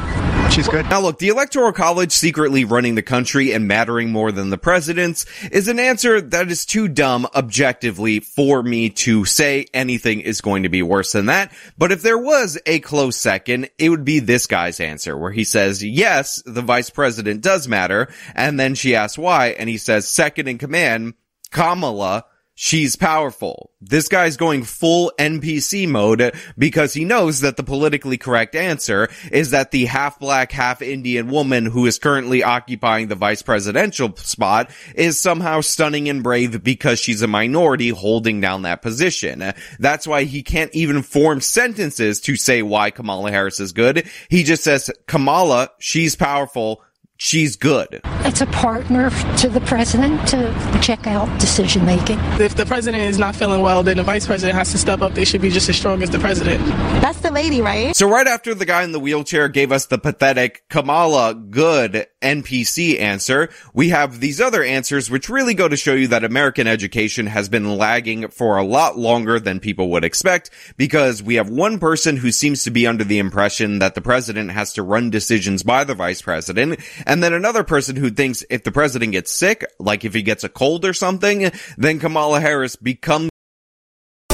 She's 0.49 0.67
good. 0.67 0.89
Now 0.89 1.01
look, 1.01 1.19
the 1.19 1.29
electoral 1.29 1.71
college 1.73 2.11
secretly 2.11 2.65
running 2.65 2.95
the 2.95 3.01
country 3.01 3.51
and 3.51 3.67
mattering 3.67 4.11
more 4.11 4.31
than 4.31 4.49
the 4.49 4.57
presidents 4.57 5.25
is 5.51 5.67
an 5.67 5.79
answer 5.79 6.21
that 6.21 6.49
is 6.49 6.65
too 6.65 6.87
dumb 6.87 7.27
objectively 7.35 8.19
for 8.19 8.63
me 8.63 8.89
to 8.89 9.25
say 9.25 9.65
anything 9.73 10.21
is 10.21 10.41
going 10.41 10.63
to 10.63 10.69
be 10.69 10.81
worse 10.81 11.11
than 11.11 11.27
that. 11.27 11.53
But 11.77 11.91
if 11.91 12.01
there 12.01 12.17
was 12.17 12.57
a 12.65 12.79
close 12.79 13.17
second, 13.17 13.69
it 13.77 13.89
would 13.89 14.05
be 14.05 14.19
this 14.19 14.47
guy's 14.47 14.79
answer 14.79 15.17
where 15.17 15.31
he 15.31 15.43
says, 15.43 15.83
yes, 15.83 16.41
the 16.45 16.61
vice 16.61 16.89
president 16.89 17.41
does 17.41 17.67
matter. 17.67 18.11
And 18.33 18.59
then 18.59 18.75
she 18.75 18.95
asks 18.95 19.17
why. 19.17 19.47
And 19.49 19.69
he 19.69 19.77
says, 19.77 20.07
second 20.07 20.47
in 20.47 20.57
command, 20.57 21.13
Kamala 21.51 22.25
She's 22.55 22.95
powerful. 22.95 23.71
This 23.81 24.07
guy's 24.07 24.37
going 24.37 24.63
full 24.63 25.11
NPC 25.17 25.87
mode 25.87 26.35
because 26.55 26.93
he 26.93 27.03
knows 27.03 27.39
that 27.39 27.57
the 27.57 27.63
politically 27.63 28.17
correct 28.17 28.53
answer 28.53 29.09
is 29.31 29.49
that 29.49 29.71
the 29.71 29.85
half 29.85 30.19
black, 30.19 30.51
half 30.51 30.83
Indian 30.83 31.29
woman 31.29 31.65
who 31.65 31.87
is 31.87 31.97
currently 31.97 32.43
occupying 32.43 33.07
the 33.07 33.15
vice 33.15 33.41
presidential 33.41 34.15
spot 34.17 34.69
is 34.93 35.19
somehow 35.19 35.61
stunning 35.61 36.09
and 36.09 36.21
brave 36.21 36.63
because 36.63 36.99
she's 36.99 37.23
a 37.23 37.27
minority 37.27 37.89
holding 37.89 38.39
down 38.39 38.61
that 38.61 38.83
position. 38.83 39.53
That's 39.79 40.05
why 40.05 40.25
he 40.25 40.43
can't 40.43 40.73
even 40.75 41.01
form 41.01 41.41
sentences 41.41 42.21
to 42.21 42.35
say 42.35 42.61
why 42.61 42.91
Kamala 42.91 43.31
Harris 43.31 43.59
is 43.59 43.73
good. 43.73 44.07
He 44.29 44.43
just 44.43 44.63
says, 44.63 44.91
Kamala, 45.07 45.71
she's 45.79 46.15
powerful 46.15 46.83
she's 47.23 47.55
good. 47.55 48.01
It's 48.25 48.41
a 48.41 48.45
partner 48.47 49.09
to 49.37 49.49
the 49.49 49.61
president 49.61 50.27
to 50.27 50.79
check 50.81 51.07
out 51.07 51.25
decision 51.39 51.85
making. 51.85 52.19
If 52.39 52.55
the 52.55 52.65
president 52.65 53.03
is 53.03 53.17
not 53.17 53.35
feeling 53.35 53.61
well, 53.61 53.81
then 53.81 53.97
the 53.97 54.03
vice 54.03 54.27
president 54.27 54.57
has 54.57 54.71
to 54.73 54.77
step 54.77 55.01
up. 55.01 55.13
They 55.13 55.23
should 55.23 55.41
be 55.41 55.49
just 55.49 55.69
as 55.69 55.77
strong 55.77 56.03
as 56.03 56.09
the 56.09 56.19
president. 56.19 56.65
That's 57.01 57.21
the 57.21 57.31
lady, 57.31 57.61
right? 57.61 57.95
So 57.95 58.09
right 58.09 58.27
after 58.27 58.53
the 58.53 58.65
guy 58.65 58.83
in 58.83 58.91
the 58.91 58.99
wheelchair 58.99 59.47
gave 59.47 59.71
us 59.71 59.85
the 59.85 59.97
pathetic 59.97 60.63
Kamala 60.69 61.33
good 61.33 62.07
NPC 62.21 62.99
answer, 62.99 63.49
we 63.73 63.89
have 63.89 64.19
these 64.19 64.41
other 64.41 64.63
answers 64.63 65.09
which 65.09 65.29
really 65.29 65.53
go 65.53 65.67
to 65.69 65.77
show 65.77 65.93
you 65.93 66.07
that 66.09 66.25
American 66.25 66.67
education 66.67 67.27
has 67.27 67.47
been 67.47 67.77
lagging 67.77 68.27
for 68.29 68.57
a 68.57 68.63
lot 68.63 68.97
longer 68.97 69.39
than 69.39 69.59
people 69.61 69.91
would 69.91 70.03
expect 70.03 70.49
because 70.75 71.23
we 71.23 71.35
have 71.35 71.49
one 71.49 71.79
person 71.79 72.17
who 72.17 72.31
seems 72.31 72.63
to 72.63 72.71
be 72.71 72.85
under 72.85 73.03
the 73.03 73.19
impression 73.19 73.79
that 73.79 73.95
the 73.95 74.01
president 74.01 74.51
has 74.51 74.73
to 74.73 74.83
run 74.83 75.09
decisions 75.09 75.63
by 75.63 75.83
the 75.83 75.95
vice 75.95 76.21
president 76.21 76.79
and 77.05 77.12
then 77.21 77.33
another 77.33 77.63
person 77.63 77.97
who 77.97 78.09
thinks 78.09 78.45
if 78.49 78.63
the 78.63 78.71
president 78.71 79.11
gets 79.11 79.31
sick, 79.31 79.65
like 79.77 80.05
if 80.05 80.13
he 80.13 80.21
gets 80.21 80.45
a 80.45 80.49
cold 80.49 80.85
or 80.85 80.93
something, 80.93 81.51
then 81.77 81.99
Kamala 81.99 82.39
Harris 82.39 82.77
becomes 82.77 83.29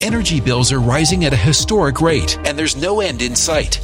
Energy 0.00 0.40
bills 0.40 0.72
are 0.72 0.80
rising 0.80 1.24
at 1.24 1.32
a 1.32 1.36
historic 1.36 2.00
rate, 2.00 2.38
and 2.46 2.58
there's 2.58 2.76
no 2.76 3.00
end 3.00 3.20
in 3.20 3.36
sight. 3.36 3.83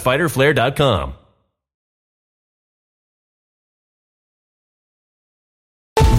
fighterflare.com. 0.03 1.20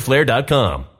fighterflare.com. 0.00 0.91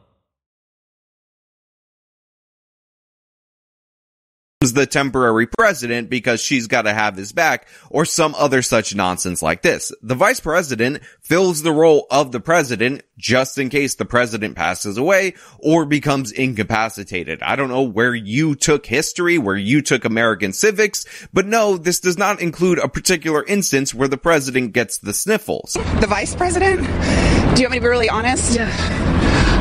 the 4.71 4.87
temporary 4.87 5.47
president 5.47 6.09
because 6.09 6.41
she's 6.41 6.69
got 6.69 6.83
to 6.83 6.93
have 6.93 7.17
his 7.17 7.33
back 7.33 7.67
or 7.91 8.05
some 8.05 8.35
other 8.37 8.63
such 8.63 8.95
nonsense 8.95 9.43
like 9.43 9.63
this. 9.63 9.93
The 10.03 10.15
vice 10.15 10.41
president 10.41 11.03
fills 11.21 11.63
the 11.63 11.73
role 11.73 12.07
of 12.11 12.31
the 12.31 12.41
president 12.41 13.03
just 13.19 13.59
in 13.59 13.69
case 13.69 13.97
the 13.97 14.05
president 14.05 14.57
passes 14.57 14.97
away 14.97 15.35
or 15.59 15.85
becomes 15.85 16.33
incapacitated. 16.33 17.43
I 17.43 17.57
don't 17.57 17.69
know 17.69 17.83
where 17.83 18.15
you 18.15 18.55
took 18.55 18.87
history, 18.87 19.39
where 19.39 19.57
you 19.57 19.83
took 19.83 20.05
American 20.05 20.53
civics, 20.53 21.07
but 21.33 21.47
no, 21.47 21.77
this 21.77 22.01
does 22.01 22.19
not 22.19 22.41
include 22.41 22.79
a 22.79 22.89
particular 22.89 23.45
instance 23.45 23.95
where 23.95 24.09
the 24.09 24.19
president 24.19 24.73
gets 24.73 24.99
the 24.99 25.15
sniffles. 25.15 25.73
The 26.01 26.07
vice 26.09 26.35
president? 26.35 26.81
Do 26.81 27.63
you 27.63 27.67
want 27.67 27.73
me 27.73 27.79
to 27.79 27.81
be 27.81 27.89
really 27.89 28.09
honest? 28.09 28.55
Yes. 28.55 28.73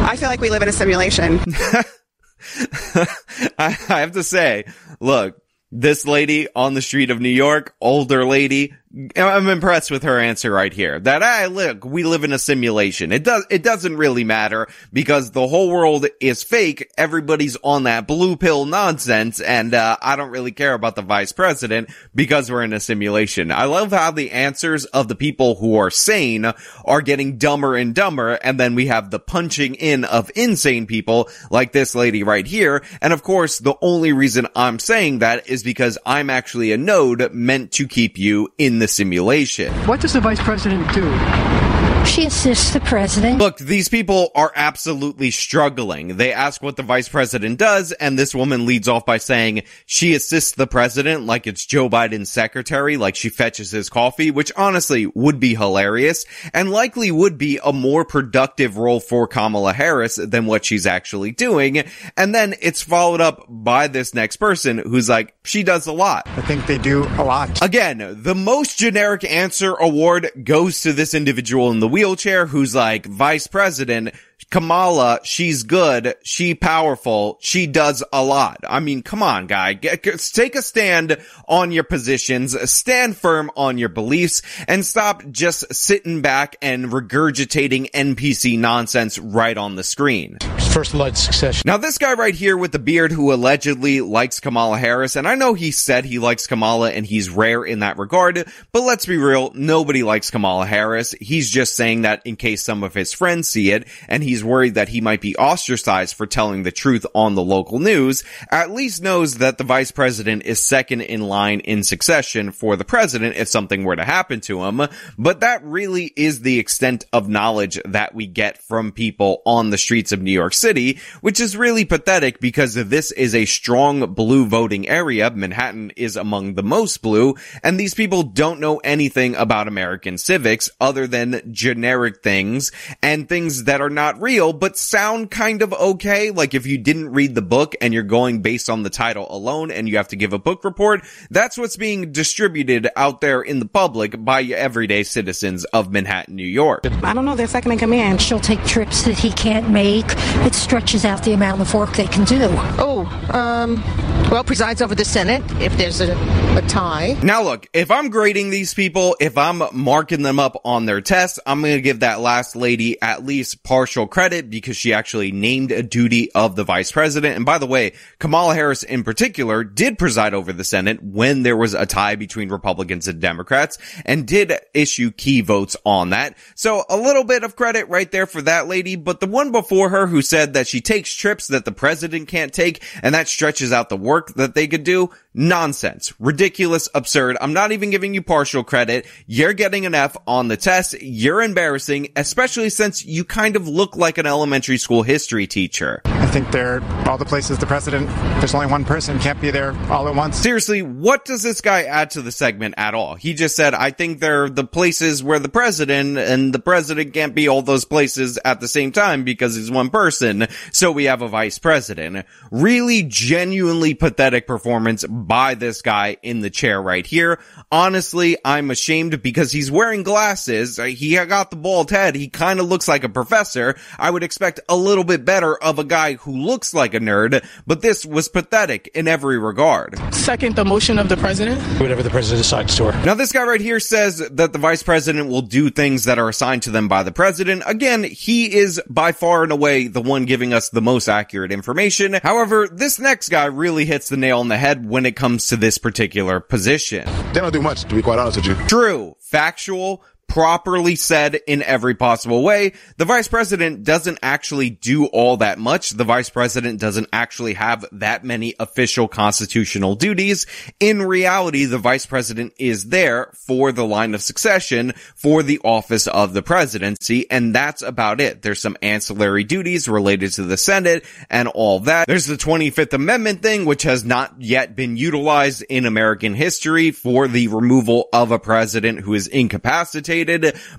I 0.03 0.15
feel 0.15 0.29
like 0.29 0.41
we 0.41 0.49
live 0.49 0.61
in 0.61 0.69
a 0.69 0.73
simulation. 0.73 1.39
I 3.57 3.69
have 3.87 4.13
to 4.13 4.23
say, 4.23 4.65
look, 4.99 5.41
this 5.71 6.05
lady 6.05 6.47
on 6.55 6.73
the 6.73 6.81
street 6.81 7.11
of 7.11 7.19
New 7.19 7.29
York, 7.29 7.75
older 7.79 8.25
lady, 8.25 8.73
I'm 9.15 9.47
impressed 9.47 9.89
with 9.89 10.03
her 10.03 10.19
answer 10.19 10.51
right 10.51 10.73
here. 10.73 10.99
That, 10.99 11.23
I 11.23 11.45
look, 11.45 11.85
we 11.85 12.03
live 12.03 12.25
in 12.25 12.33
a 12.33 12.39
simulation. 12.39 13.13
It 13.13 13.23
does, 13.23 13.45
it 13.49 13.63
doesn't 13.63 13.95
really 13.95 14.25
matter 14.25 14.67
because 14.91 15.31
the 15.31 15.47
whole 15.47 15.69
world 15.69 16.07
is 16.19 16.43
fake. 16.43 16.91
Everybody's 16.97 17.55
on 17.63 17.83
that 17.83 18.05
blue 18.05 18.35
pill 18.35 18.65
nonsense. 18.65 19.39
And, 19.39 19.73
uh, 19.73 19.95
I 20.01 20.17
don't 20.17 20.31
really 20.31 20.51
care 20.51 20.73
about 20.73 20.97
the 20.97 21.03
vice 21.03 21.31
president 21.31 21.89
because 22.13 22.51
we're 22.51 22.63
in 22.63 22.73
a 22.73 22.81
simulation. 22.81 23.49
I 23.49 23.63
love 23.63 23.91
how 23.91 24.11
the 24.11 24.31
answers 24.31 24.83
of 24.85 25.07
the 25.07 25.15
people 25.15 25.55
who 25.55 25.77
are 25.77 25.89
sane 25.89 26.51
are 26.83 27.01
getting 27.01 27.37
dumber 27.37 27.77
and 27.77 27.95
dumber. 27.95 28.33
And 28.33 28.59
then 28.59 28.75
we 28.75 28.87
have 28.87 29.09
the 29.09 29.19
punching 29.19 29.75
in 29.75 30.03
of 30.03 30.31
insane 30.35 30.85
people 30.85 31.29
like 31.49 31.71
this 31.71 31.95
lady 31.95 32.23
right 32.23 32.45
here. 32.45 32.83
And 33.01 33.13
of 33.13 33.23
course, 33.23 33.59
the 33.59 33.75
only 33.81 34.11
reason 34.11 34.47
I'm 34.53 34.79
saying 34.79 35.19
that 35.19 35.47
is 35.47 35.63
because 35.63 35.97
I'm 36.05 36.29
actually 36.29 36.73
a 36.73 36.77
node 36.77 37.33
meant 37.33 37.71
to 37.73 37.87
keep 37.87 38.17
you 38.17 38.49
in 38.57 38.80
the 38.81 38.87
simulation. 38.87 39.71
What 39.85 40.01
does 40.01 40.13
the 40.13 40.19
vice 40.19 40.41
president 40.41 40.91
do? 40.93 41.60
She 42.05 42.25
assists 42.25 42.73
the 42.73 42.81
president. 42.81 43.39
Look, 43.39 43.57
these 43.57 43.87
people 43.87 44.31
are 44.35 44.51
absolutely 44.53 45.31
struggling. 45.31 46.17
They 46.17 46.33
ask 46.33 46.61
what 46.61 46.75
the 46.75 46.83
vice 46.83 47.07
president 47.07 47.57
does, 47.57 47.93
and 47.93 48.19
this 48.19 48.35
woman 48.35 48.65
leads 48.65 48.89
off 48.89 49.05
by 49.05 49.17
saying 49.17 49.63
she 49.85 50.13
assists 50.13 50.51
the 50.51 50.67
president 50.67 51.25
like 51.25 51.47
it's 51.47 51.65
Joe 51.65 51.89
Biden's 51.89 52.29
secretary, 52.29 52.97
like 52.97 53.15
she 53.15 53.29
fetches 53.29 53.71
his 53.71 53.89
coffee, 53.89 54.29
which 54.29 54.51
honestly 54.57 55.05
would 55.15 55.39
be 55.39 55.55
hilarious 55.55 56.25
and 56.53 56.69
likely 56.69 57.11
would 57.11 57.37
be 57.37 57.59
a 57.63 57.71
more 57.71 58.03
productive 58.03 58.77
role 58.77 58.99
for 58.99 59.25
Kamala 59.25 59.71
Harris 59.71 60.17
than 60.17 60.47
what 60.47 60.65
she's 60.65 60.85
actually 60.85 61.31
doing. 61.31 61.83
And 62.17 62.35
then 62.35 62.55
it's 62.61 62.81
followed 62.81 63.21
up 63.21 63.45
by 63.47 63.87
this 63.87 64.13
next 64.13 64.35
person 64.35 64.79
who's 64.79 65.07
like, 65.07 65.33
she 65.43 65.63
does 65.63 65.87
a 65.87 65.93
lot. 65.93 66.27
I 66.27 66.41
think 66.41 66.67
they 66.67 66.77
do 66.77 67.03
a 67.03 67.23
lot. 67.23 67.63
Again, 67.63 68.17
the 68.21 68.35
most 68.35 68.77
generic 68.77 69.23
answer 69.23 69.75
award 69.75 70.29
goes 70.43 70.81
to 70.81 70.91
this 70.91 71.13
individual 71.13 71.71
in 71.71 71.79
the 71.79 71.87
wheelchair 71.91 72.45
who's 72.47 72.73
like, 72.73 73.05
vice 73.05 73.47
president, 73.47 74.15
Kamala, 74.49 75.19
she's 75.23 75.63
good, 75.63 76.15
she 76.23 76.55
powerful, 76.55 77.37
she 77.41 77.67
does 77.67 78.03
a 78.11 78.23
lot. 78.23 78.57
I 78.67 78.79
mean, 78.79 79.01
come 79.01 79.23
on, 79.23 79.47
guy. 79.47 79.73
Get, 79.73 80.03
get, 80.03 80.19
take 80.33 80.55
a 80.55 80.61
stand 80.61 81.17
on 81.47 81.71
your 81.71 81.83
positions, 81.83 82.57
stand 82.69 83.15
firm 83.15 83.51
on 83.55 83.77
your 83.77 83.89
beliefs, 83.89 84.41
and 84.67 84.85
stop 84.85 85.23
just 85.31 85.73
sitting 85.73 86.21
back 86.21 86.57
and 86.61 86.87
regurgitating 86.87 87.91
NPC 87.91 88.57
nonsense 88.57 89.17
right 89.19 89.57
on 89.57 89.75
the 89.75 89.83
screen. 89.83 90.37
First 90.71 90.93
blood 90.93 91.17
succession. 91.17 91.63
Now, 91.65 91.77
this 91.77 91.97
guy 91.97 92.13
right 92.13 92.35
here 92.35 92.57
with 92.57 92.71
the 92.71 92.79
beard 92.79 93.11
who 93.11 93.33
allegedly 93.33 94.01
likes 94.01 94.39
Kamala 94.39 94.77
Harris, 94.77 95.15
and 95.15 95.27
I 95.27 95.35
know 95.35 95.53
he 95.53 95.71
said 95.71 96.05
he 96.05 96.19
likes 96.19 96.47
Kamala 96.47 96.91
and 96.91 97.05
he's 97.05 97.29
rare 97.29 97.63
in 97.63 97.79
that 97.79 97.97
regard, 97.97 98.47
but 98.71 98.81
let's 98.81 99.05
be 99.05 99.17
real, 99.17 99.51
nobody 99.53 100.03
likes 100.03 100.31
Kamala 100.31 100.65
Harris. 100.65 101.13
He's 101.19 101.49
just 101.49 101.75
saying 101.75 102.03
that 102.03 102.21
in 102.25 102.35
case 102.37 102.63
some 102.63 102.83
of 102.83 102.93
his 102.93 103.13
friends 103.13 103.49
see 103.49 103.71
it, 103.71 103.87
and 104.07 104.23
he's 104.31 104.43
worried 104.45 104.75
that 104.75 104.87
he 104.87 105.01
might 105.01 105.19
be 105.19 105.35
ostracized 105.35 106.15
for 106.15 106.25
telling 106.25 106.63
the 106.63 106.71
truth 106.71 107.05
on 107.13 107.35
the 107.35 107.43
local 107.43 107.79
news, 107.79 108.23
at 108.49 108.71
least 108.71 109.03
knows 109.03 109.39
that 109.39 109.57
the 109.57 109.63
vice 109.65 109.91
president 109.91 110.43
is 110.45 110.57
second 110.57 111.01
in 111.01 111.21
line 111.21 111.59
in 111.59 111.83
succession 111.83 112.49
for 112.49 112.77
the 112.77 112.85
president 112.85 113.35
if 113.35 113.49
something 113.49 113.83
were 113.83 113.97
to 113.97 114.05
happen 114.05 114.39
to 114.39 114.63
him. 114.63 114.87
But 115.17 115.41
that 115.41 115.61
really 115.65 116.13
is 116.15 116.41
the 116.41 116.59
extent 116.59 117.03
of 117.11 117.27
knowledge 117.27 117.77
that 117.83 118.15
we 118.15 118.25
get 118.25 118.63
from 118.63 118.93
people 118.93 119.41
on 119.45 119.69
the 119.69 119.77
streets 119.77 120.13
of 120.13 120.21
New 120.21 120.31
York 120.31 120.53
City, 120.53 120.99
which 121.19 121.41
is 121.41 121.57
really 121.57 121.83
pathetic 121.83 122.39
because 122.39 122.75
this 122.75 123.11
is 123.11 123.35
a 123.35 123.43
strong 123.43 124.13
blue 124.13 124.45
voting 124.45 124.87
area. 124.87 125.29
Manhattan 125.29 125.91
is 125.97 126.15
among 126.15 126.53
the 126.53 126.63
most 126.63 127.01
blue, 127.01 127.35
and 127.65 127.77
these 127.77 127.93
people 127.93 128.23
don't 128.23 128.61
know 128.61 128.77
anything 128.77 129.35
about 129.35 129.67
American 129.67 130.17
civics 130.17 130.69
other 130.79 131.05
than 131.05 131.51
generic 131.51 132.23
things 132.23 132.71
and 133.03 133.27
things 133.27 133.65
that 133.65 133.81
are 133.81 133.89
not 133.89 134.20
real, 134.21 134.53
but 134.53 134.77
sound 134.77 135.31
kind 135.31 135.61
of 135.61 135.73
okay. 135.73 136.31
Like 136.31 136.53
if 136.53 136.65
you 136.65 136.77
didn't 136.77 137.11
read 137.11 137.35
the 137.35 137.41
book 137.41 137.75
and 137.81 137.93
you're 137.93 138.03
going 138.03 138.41
based 138.41 138.69
on 138.69 138.83
the 138.83 138.89
title 138.89 139.27
alone 139.29 139.71
and 139.71 139.89
you 139.89 139.97
have 139.97 140.09
to 140.09 140.15
give 140.15 140.33
a 140.33 140.39
book 140.39 140.63
report, 140.63 141.03
that's 141.29 141.57
what's 141.57 141.75
being 141.75 142.11
distributed 142.11 142.87
out 142.95 143.21
there 143.21 143.41
in 143.41 143.59
the 143.59 143.65
public 143.65 144.23
by 144.23 144.43
everyday 144.43 145.03
citizens 145.03 145.65
of 145.65 145.91
Manhattan, 145.91 146.35
New 146.35 146.45
York. 146.45 146.85
I 147.03 147.13
don't 147.13 147.25
know. 147.25 147.35
They're 147.35 147.47
second 147.47 147.71
in 147.71 147.79
command. 147.79 148.21
She'll 148.21 148.39
take 148.39 148.63
trips 148.65 149.03
that 149.03 149.17
he 149.17 149.31
can't 149.31 149.69
make. 149.69 150.05
It 150.45 150.53
stretches 150.53 151.05
out 151.05 151.23
the 151.23 151.33
amount 151.33 151.61
of 151.61 151.73
work 151.73 151.93
they 151.93 152.07
can 152.07 152.23
do. 152.25 152.47
Oh, 152.77 153.05
um, 153.33 153.81
well, 154.29 154.43
presides 154.43 154.81
over 154.81 154.95
the 154.95 155.05
Senate 155.05 155.43
if 155.61 155.75
there's 155.77 155.99
a, 155.99 156.13
a 156.55 156.61
tie. 156.67 157.17
Now 157.23 157.43
look, 157.43 157.67
if 157.73 157.91
I'm 157.91 158.09
grading 158.09 158.49
these 158.49 158.73
people, 158.73 159.15
if 159.19 159.37
I'm 159.37 159.61
marking 159.73 160.21
them 160.21 160.39
up 160.39 160.61
on 160.63 160.85
their 160.85 161.01
tests, 161.01 161.39
I'm 161.45 161.61
going 161.61 161.75
to 161.75 161.81
give 161.81 162.01
that 162.01 162.19
last 162.19 162.55
lady 162.55 163.01
at 163.01 163.25
least 163.25 163.63
partial 163.63 164.07
credit 164.11 164.49
because 164.49 164.77
she 164.77 164.93
actually 164.93 165.31
named 165.31 165.71
a 165.71 165.81
duty 165.81 166.31
of 166.33 166.55
the 166.55 166.63
vice 166.63 166.91
president. 166.91 167.35
And 167.35 167.45
by 167.45 167.57
the 167.57 167.65
way, 167.65 167.93
Kamala 168.19 168.53
Harris 168.53 168.83
in 168.83 169.03
particular 169.03 169.63
did 169.63 169.97
preside 169.97 170.33
over 170.33 170.53
the 170.53 170.63
Senate 170.63 171.01
when 171.01 171.43
there 171.43 171.57
was 171.57 171.73
a 171.73 171.85
tie 171.85 172.15
between 172.15 172.49
Republicans 172.49 173.07
and 173.07 173.19
Democrats 173.19 173.77
and 174.05 174.27
did 174.27 174.53
issue 174.73 175.11
key 175.11 175.41
votes 175.41 175.75
on 175.85 176.11
that. 176.11 176.37
So 176.55 176.83
a 176.89 176.97
little 176.97 177.23
bit 177.23 177.43
of 177.43 177.55
credit 177.55 177.89
right 177.89 178.11
there 178.11 178.27
for 178.27 178.41
that 178.43 178.67
lady, 178.67 178.95
but 178.95 179.19
the 179.19 179.27
one 179.27 179.51
before 179.51 179.89
her 179.89 180.07
who 180.07 180.21
said 180.21 180.53
that 180.53 180.67
she 180.67 180.81
takes 180.81 181.13
trips 181.13 181.47
that 181.47 181.65
the 181.65 181.71
president 181.71 182.27
can't 182.27 182.53
take 182.53 182.83
and 183.01 183.15
that 183.15 183.27
stretches 183.27 183.71
out 183.71 183.89
the 183.89 183.97
work 183.97 184.33
that 184.35 184.53
they 184.53 184.67
could 184.67 184.83
do, 184.83 185.09
nonsense, 185.33 186.13
ridiculous, 186.19 186.89
absurd. 186.93 187.37
I'm 187.41 187.53
not 187.53 187.71
even 187.71 187.89
giving 187.89 188.13
you 188.13 188.21
partial 188.21 188.63
credit. 188.63 189.05
You're 189.27 189.53
getting 189.53 189.85
an 189.85 189.95
F 189.95 190.15
on 190.27 190.47
the 190.47 190.57
test. 190.57 191.01
You're 191.01 191.41
embarrassing, 191.41 192.09
especially 192.15 192.69
since 192.69 193.05
you 193.05 193.23
kind 193.23 193.55
of 193.55 193.67
look 193.67 193.95
like 193.95 194.17
an 194.17 194.25
elementary 194.25 194.77
school 194.77 195.03
history 195.03 195.47
teacher. 195.47 196.01
Think 196.31 196.49
they're 196.51 196.81
all 197.09 197.17
the 197.17 197.25
places 197.25 197.57
the 197.57 197.65
president, 197.65 198.07
there's 198.39 198.55
only 198.55 198.67
one 198.67 198.85
person, 198.85 199.19
can't 199.19 199.41
be 199.41 199.51
there 199.51 199.73
all 199.89 200.07
at 200.07 200.15
once. 200.15 200.37
Seriously, 200.37 200.81
what 200.81 201.25
does 201.25 201.43
this 201.43 201.59
guy 201.59 201.83
add 201.83 202.11
to 202.11 202.21
the 202.21 202.31
segment 202.31 202.75
at 202.77 202.93
all? 202.93 203.15
He 203.15 203.33
just 203.33 203.53
said, 203.53 203.73
I 203.73 203.91
think 203.91 204.21
they're 204.21 204.49
the 204.49 204.63
places 204.63 205.21
where 205.21 205.39
the 205.39 205.49
president 205.49 206.17
and 206.17 206.53
the 206.53 206.59
president 206.59 207.13
can't 207.13 207.35
be 207.35 207.49
all 207.49 207.61
those 207.61 207.83
places 207.83 208.39
at 208.45 208.61
the 208.61 208.69
same 208.69 208.93
time 208.93 209.25
because 209.25 209.55
he's 209.55 209.69
one 209.69 209.89
person. 209.89 210.47
So 210.71 210.93
we 210.93 211.03
have 211.03 211.21
a 211.21 211.27
vice 211.27 211.59
president. 211.59 212.25
Really 212.49 213.03
genuinely 213.03 213.93
pathetic 213.93 214.47
performance 214.47 215.05
by 215.05 215.55
this 215.55 215.81
guy 215.81 216.15
in 216.23 216.39
the 216.39 216.49
chair 216.49 216.81
right 216.81 217.05
here. 217.05 217.41
Honestly, 217.73 218.37
I'm 218.45 218.71
ashamed 218.71 219.21
because 219.21 219.51
he's 219.51 219.69
wearing 219.69 220.03
glasses. 220.03 220.77
He 220.77 221.13
got 221.25 221.51
the 221.51 221.57
bald 221.57 221.91
head. 221.91 222.15
He 222.15 222.29
kind 222.29 222.61
of 222.61 222.67
looks 222.67 222.87
like 222.87 223.03
a 223.03 223.09
professor. 223.09 223.75
I 223.99 224.09
would 224.09 224.23
expect 224.23 224.61
a 224.69 224.77
little 224.77 225.03
bit 225.03 225.25
better 225.25 225.61
of 225.61 225.77
a 225.77 225.83
guy 225.83 226.13
who 226.21 226.37
looks 226.37 226.73
like 226.73 226.93
a 226.93 226.99
nerd, 226.99 227.45
but 227.65 227.81
this 227.81 228.05
was 228.05 228.27
pathetic 228.27 228.89
in 228.93 229.07
every 229.07 229.37
regard. 229.37 229.99
Second, 230.13 230.55
the 230.55 230.65
motion 230.65 230.99
of 230.99 231.09
the 231.09 231.17
president. 231.17 231.61
Whatever 231.79 232.03
the 232.03 232.09
president 232.09 232.43
decides 232.43 232.75
to 232.77 232.91
her. 232.91 233.05
Now, 233.05 233.13
this 233.13 233.31
guy 233.31 233.43
right 233.43 233.61
here 233.61 233.79
says 233.79 234.19
that 234.19 234.53
the 234.53 234.59
vice 234.59 234.83
president 234.83 235.29
will 235.29 235.41
do 235.41 235.69
things 235.69 236.05
that 236.05 236.19
are 236.19 236.29
assigned 236.29 236.63
to 236.63 236.71
them 236.71 236.87
by 236.87 237.03
the 237.03 237.11
president. 237.11 237.63
Again, 237.65 238.03
he 238.03 238.53
is 238.53 238.81
by 238.89 239.11
far 239.11 239.43
and 239.43 239.51
away 239.51 239.87
the 239.87 240.01
one 240.01 240.25
giving 240.25 240.53
us 240.53 240.69
the 240.69 240.81
most 240.81 241.07
accurate 241.07 241.51
information. 241.51 242.19
However, 242.21 242.67
this 242.67 242.99
next 242.99 243.29
guy 243.29 243.45
really 243.45 243.85
hits 243.85 244.09
the 244.09 244.17
nail 244.17 244.39
on 244.39 244.47
the 244.47 244.57
head 244.57 244.85
when 244.85 245.05
it 245.05 245.15
comes 245.15 245.47
to 245.47 245.57
this 245.57 245.77
particular 245.77 246.39
position. 246.39 247.05
They 247.33 247.39
don't 247.39 247.51
do 247.51 247.61
much, 247.61 247.83
to 247.83 247.95
be 247.95 248.01
quite 248.01 248.19
honest 248.19 248.37
with 248.37 248.45
you. 248.45 248.55
True. 248.67 249.15
Factual 249.19 250.03
properly 250.31 250.95
said 250.95 251.35
in 251.45 251.61
every 251.61 251.93
possible 251.93 252.41
way. 252.41 252.71
The 252.95 253.03
vice 253.03 253.27
president 253.27 253.83
doesn't 253.83 254.19
actually 254.23 254.69
do 254.69 255.07
all 255.07 255.35
that 255.37 255.59
much. 255.59 255.89
The 255.89 256.05
vice 256.05 256.29
president 256.29 256.79
doesn't 256.79 257.09
actually 257.11 257.55
have 257.55 257.83
that 257.91 258.23
many 258.23 258.55
official 258.57 259.09
constitutional 259.09 259.95
duties. 259.95 260.45
In 260.79 261.01
reality, 261.01 261.65
the 261.65 261.79
vice 261.79 262.05
president 262.05 262.53
is 262.57 262.85
there 262.85 263.29
for 263.33 263.73
the 263.73 263.83
line 263.83 264.13
of 264.13 264.21
succession 264.21 264.93
for 265.15 265.43
the 265.43 265.59
office 265.65 266.07
of 266.07 266.31
the 266.31 266.41
presidency. 266.41 267.29
And 267.29 267.53
that's 267.53 267.81
about 267.81 268.21
it. 268.21 268.41
There's 268.41 268.61
some 268.61 268.77
ancillary 268.81 269.43
duties 269.43 269.89
related 269.89 270.31
to 270.33 270.43
the 270.43 270.55
Senate 270.55 271.03
and 271.29 271.49
all 271.49 271.81
that. 271.81 272.07
There's 272.07 272.27
the 272.27 272.37
25th 272.37 272.93
Amendment 272.93 273.41
thing, 273.41 273.65
which 273.65 273.83
has 273.83 274.05
not 274.05 274.35
yet 274.39 274.77
been 274.77 274.95
utilized 274.95 275.61
in 275.63 275.85
American 275.85 276.35
history 276.35 276.91
for 276.91 277.27
the 277.27 277.49
removal 277.49 278.07
of 278.13 278.31
a 278.31 278.39
president 278.39 279.01
who 279.01 279.13
is 279.13 279.27
incapacitated. 279.27 280.20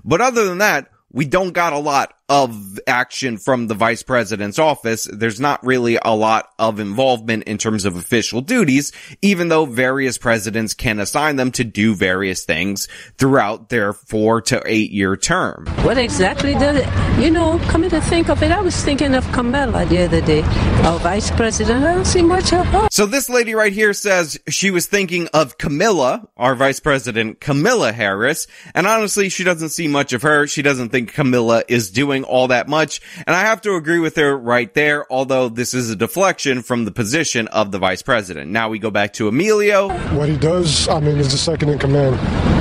But 0.03 0.21
other 0.21 0.45
than 0.45 0.59
that, 0.59 0.89
we 1.11 1.25
don't 1.25 1.51
got 1.51 1.73
a 1.73 1.77
lot 1.77 2.13
of 2.29 2.79
action 2.87 3.37
from 3.37 3.67
the 3.67 3.75
vice 3.75 4.01
president's 4.01 4.57
office. 4.57 5.09
There's 5.11 5.39
not 5.39 5.63
really 5.65 5.99
a 6.01 6.15
lot 6.15 6.49
of 6.57 6.79
involvement 6.79 7.43
in 7.43 7.57
terms 7.57 7.85
of 7.85 7.97
official 7.97 8.41
duties, 8.41 8.91
even 9.21 9.49
though 9.49 9.65
various 9.65 10.17
presidents 10.17 10.73
can 10.73 10.99
assign 10.99 11.35
them 11.35 11.51
to 11.51 11.63
do 11.63 11.93
various 11.95 12.45
things 12.45 12.87
throughout 13.17 13.69
their 13.69 13.91
four 13.91 14.41
to 14.41 14.61
eight 14.65 14.91
year 14.91 15.17
term. 15.17 15.65
What 15.83 15.97
exactly 15.97 16.53
does 16.53 16.77
it? 16.77 17.21
You 17.21 17.29
know, 17.29 17.59
coming 17.67 17.89
to 17.89 18.01
think 18.01 18.29
of 18.29 18.41
it, 18.41 18.51
I 18.51 18.61
was 18.61 18.81
thinking 18.83 19.15
of 19.15 19.29
Kamala 19.31 19.85
the 19.85 20.03
other 20.03 20.21
day, 20.21 20.41
our 20.83 20.99
vice 20.99 21.29
president. 21.31 21.83
I 21.83 21.93
don't 21.93 22.05
see 22.05 22.21
much 22.21 22.53
of 22.53 22.65
her. 22.67 22.87
So 22.89 23.05
this 23.05 23.29
lady 23.29 23.53
right 23.53 23.73
here 23.73 23.93
says 23.93 24.39
she 24.47 24.71
was 24.71 24.87
thinking 24.87 25.27
of 25.33 25.57
Camilla, 25.57 26.27
our 26.37 26.55
vice 26.55 26.79
president, 26.79 27.41
Camilla 27.41 27.91
Harris, 27.91 28.47
and 28.73 28.87
honestly, 28.87 29.29
she 29.29 29.43
doesn't 29.43 29.69
see 29.69 29.87
much 29.87 30.13
of 30.13 30.21
her. 30.21 30.47
She 30.47 30.61
doesn't 30.61 30.89
think 30.89 31.13
Camilla 31.13 31.63
is 31.67 31.91
doing 31.91 32.12
doing 32.13 32.23
all 32.23 32.49
that 32.49 32.67
much. 32.67 33.01
And 33.25 33.35
I 33.35 33.41
have 33.41 33.61
to 33.61 33.75
agree 33.75 33.99
with 33.99 34.15
her 34.17 34.37
right 34.37 34.71
there, 34.73 35.11
although 35.11 35.49
this 35.49 35.73
is 35.73 35.89
a 35.89 35.95
deflection 35.95 36.61
from 36.61 36.85
the 36.85 36.91
position 36.91 37.47
of 37.47 37.71
the 37.71 37.79
vice 37.79 38.03
president. 38.03 38.51
Now 38.51 38.69
we 38.69 38.79
go 38.79 38.91
back 38.91 39.13
to 39.13 39.27
Emilio. 39.27 39.89
What 40.15 40.29
he 40.29 40.37
does, 40.37 40.87
I 40.87 40.99
mean, 40.99 41.17
is 41.17 41.31
the 41.31 41.37
second 41.37 41.69
in 41.69 41.79
command. 41.79 42.15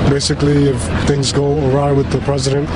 Basically, 0.09 0.69
if 0.69 0.81
things 1.07 1.33
go 1.33 1.71
awry 1.71 1.93
with 1.93 2.11
the 2.11 2.19
president, 2.21 2.69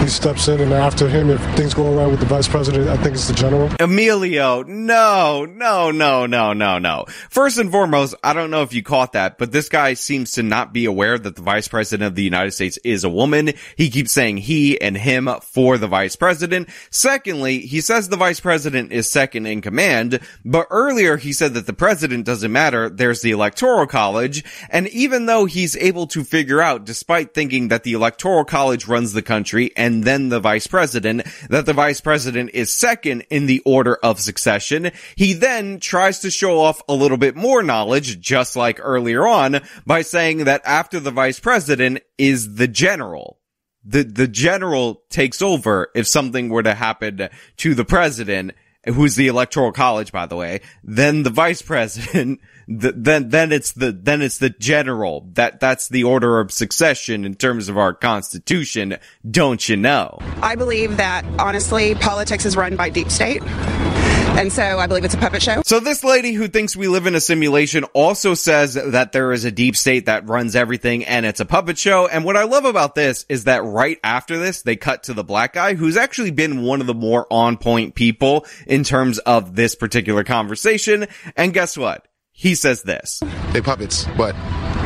he 0.00 0.08
steps 0.08 0.48
in, 0.48 0.60
and 0.60 0.72
after 0.72 1.08
him, 1.08 1.30
if 1.30 1.40
things 1.56 1.74
go 1.74 1.94
awry 1.94 2.06
with 2.06 2.20
the 2.20 2.26
vice 2.26 2.48
president, 2.48 2.88
I 2.88 2.96
think 2.96 3.14
it's 3.14 3.28
the 3.28 3.34
general. 3.34 3.70
Emilio, 3.80 4.62
no, 4.62 5.44
no, 5.44 5.90
no, 5.90 6.26
no, 6.26 6.52
no, 6.52 6.78
no. 6.78 7.04
First 7.28 7.58
and 7.58 7.70
foremost, 7.70 8.14
I 8.22 8.32
don't 8.32 8.50
know 8.50 8.62
if 8.62 8.72
you 8.72 8.82
caught 8.82 9.12
that, 9.12 9.36
but 9.36 9.52
this 9.52 9.68
guy 9.68 9.94
seems 9.94 10.32
to 10.32 10.42
not 10.42 10.72
be 10.72 10.86
aware 10.86 11.18
that 11.18 11.36
the 11.36 11.42
vice 11.42 11.68
president 11.68 12.06
of 12.06 12.14
the 12.14 12.22
United 12.22 12.52
States 12.52 12.78
is 12.84 13.04
a 13.04 13.10
woman. 13.10 13.52
He 13.76 13.90
keeps 13.90 14.12
saying 14.12 14.38
he 14.38 14.80
and 14.80 14.96
him 14.96 15.28
for 15.42 15.76
the 15.76 15.88
vice 15.88 16.09
president. 16.16 16.68
Secondly, 16.90 17.60
he 17.60 17.80
says 17.80 18.08
the 18.08 18.16
vice 18.16 18.40
president 18.40 18.92
is 18.92 19.10
second 19.10 19.46
in 19.46 19.60
command, 19.60 20.20
but 20.44 20.66
earlier 20.70 21.16
he 21.16 21.32
said 21.32 21.54
that 21.54 21.66
the 21.66 21.72
president 21.72 22.26
doesn't 22.26 22.52
matter. 22.52 22.88
There's 22.88 23.22
the 23.22 23.30
electoral 23.30 23.86
college. 23.86 24.44
And 24.70 24.88
even 24.88 25.26
though 25.26 25.46
he's 25.46 25.76
able 25.76 26.06
to 26.08 26.24
figure 26.24 26.60
out, 26.60 26.84
despite 26.84 27.34
thinking 27.34 27.68
that 27.68 27.82
the 27.82 27.94
electoral 27.94 28.44
college 28.44 28.86
runs 28.86 29.12
the 29.12 29.22
country 29.22 29.72
and 29.76 30.04
then 30.04 30.28
the 30.28 30.40
vice 30.40 30.66
president, 30.66 31.26
that 31.48 31.66
the 31.66 31.72
vice 31.72 32.00
president 32.00 32.50
is 32.54 32.72
second 32.72 33.22
in 33.30 33.46
the 33.46 33.62
order 33.64 33.96
of 33.96 34.20
succession, 34.20 34.90
he 35.16 35.32
then 35.32 35.80
tries 35.80 36.20
to 36.20 36.30
show 36.30 36.60
off 36.60 36.82
a 36.88 36.94
little 36.94 37.16
bit 37.16 37.36
more 37.36 37.62
knowledge, 37.62 38.20
just 38.20 38.56
like 38.56 38.78
earlier 38.80 39.26
on, 39.26 39.60
by 39.86 40.02
saying 40.02 40.44
that 40.44 40.62
after 40.64 41.00
the 41.00 41.10
vice 41.10 41.40
president 41.40 42.00
is 42.18 42.54
the 42.54 42.68
general 42.68 43.39
the 43.84 44.02
the 44.02 44.28
general 44.28 45.02
takes 45.10 45.40
over 45.40 45.90
if 45.94 46.06
something 46.06 46.48
were 46.48 46.62
to 46.62 46.74
happen 46.74 47.28
to 47.56 47.74
the 47.74 47.84
president 47.84 48.52
who's 48.86 49.16
the 49.16 49.28
electoral 49.28 49.72
college 49.72 50.12
by 50.12 50.26
the 50.26 50.36
way 50.36 50.60
then 50.82 51.22
the 51.22 51.30
vice 51.30 51.62
president 51.62 52.40
the, 52.70 52.92
then 52.92 53.28
then 53.28 53.52
it's 53.52 53.72
the 53.72 53.92
then 53.92 54.22
it's 54.22 54.38
the 54.38 54.50
general 54.50 55.28
that 55.34 55.60
that's 55.60 55.88
the 55.88 56.04
order 56.04 56.40
of 56.40 56.52
succession 56.52 57.24
in 57.24 57.34
terms 57.34 57.68
of 57.68 57.76
our 57.76 57.92
constitution 57.92 58.96
don't 59.28 59.68
you 59.68 59.76
know 59.76 60.18
I 60.42 60.54
believe 60.54 60.96
that 60.96 61.24
honestly, 61.38 61.94
politics 61.94 62.46
is 62.46 62.56
run 62.56 62.76
by 62.76 62.88
deep 62.88 63.10
state. 63.10 63.42
And 63.42 64.52
so 64.52 64.78
I 64.78 64.86
believe 64.86 65.04
it's 65.04 65.14
a 65.14 65.18
puppet 65.18 65.42
show. 65.42 65.60
So 65.66 65.80
this 65.80 66.02
lady 66.02 66.32
who 66.32 66.48
thinks 66.48 66.76
we 66.76 66.88
live 66.88 67.06
in 67.06 67.14
a 67.14 67.20
simulation 67.20 67.84
also 67.92 68.34
says 68.34 68.74
that 68.74 69.12
there 69.12 69.32
is 69.32 69.44
a 69.44 69.50
deep 69.50 69.76
state 69.76 70.06
that 70.06 70.28
runs 70.28 70.56
everything 70.56 71.04
and 71.04 71.26
it's 71.26 71.40
a 71.40 71.44
puppet 71.44 71.76
show. 71.76 72.06
And 72.06 72.24
what 72.24 72.36
I 72.36 72.44
love 72.44 72.64
about 72.64 72.94
this 72.94 73.26
is 73.28 73.44
that 73.44 73.64
right 73.64 73.98
after 74.02 74.38
this, 74.38 74.62
they 74.62 74.76
cut 74.76 75.02
to 75.04 75.14
the 75.14 75.24
black 75.24 75.52
guy 75.54 75.74
who's 75.74 75.96
actually 75.96 76.30
been 76.30 76.62
one 76.62 76.80
of 76.80 76.86
the 76.86 76.94
more 76.94 77.26
on 77.30 77.58
point 77.58 77.94
people 77.94 78.46
in 78.66 78.84
terms 78.84 79.18
of 79.18 79.56
this 79.56 79.74
particular 79.74 80.24
conversation. 80.24 81.06
And 81.36 81.52
guess 81.52 81.76
what? 81.76 82.06
He 82.40 82.54
says 82.54 82.84
this. 82.84 83.20
They 83.52 83.60
puppets, 83.60 84.06
but 84.16 84.34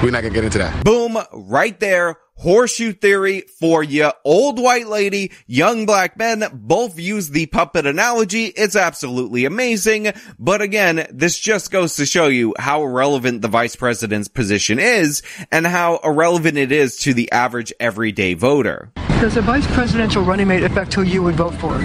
we're 0.03 0.11
not 0.11 0.23
gonna 0.23 0.35
get 0.35 0.43
into 0.43 0.59
that. 0.59 0.85
Boom, 0.85 1.17
right 1.33 1.79
there. 1.79 2.17
Horseshoe 2.37 2.93
theory 2.93 3.43
for 3.61 3.85
you. 3.85 4.11
Old 4.25 4.59
white 4.59 4.89
lady, 4.89 5.31
young 5.47 5.87
black 5.87 6.19
men 6.19 6.45
both 6.53 6.99
use 6.99 7.31
the 7.31 7.47
puppet 7.47 7.87
analogy. 7.87 8.47
It's 8.47 8.75
absolutely 8.75 9.45
amazing. 9.45 10.15
But 10.37 10.63
again, 10.63 11.07
this 11.13 11.39
just 11.39 11.71
goes 11.71 11.95
to 11.95 12.07
show 12.07 12.27
you 12.27 12.55
how 12.59 12.83
irrelevant 12.83 13.43
the 13.43 13.47
vice 13.47 13.77
president's 13.77 14.27
position 14.27 14.81
is 14.81 15.23
and 15.53 15.65
how 15.65 16.01
irrelevant 16.03 16.59
it 16.59 16.73
is 16.73 16.97
to 17.03 17.15
the 17.15 17.31
average 17.31 17.73
everyday 17.79 18.35
voter. 18.35 18.91
Does 19.21 19.37
a 19.37 19.43
vice 19.43 19.67
presidential 19.69 20.25
running 20.25 20.49
mate 20.49 20.65
affect 20.65 20.93
who 20.93 21.03
you 21.03 21.23
would 21.23 21.37
vote 21.37 21.55
for? 21.55 21.79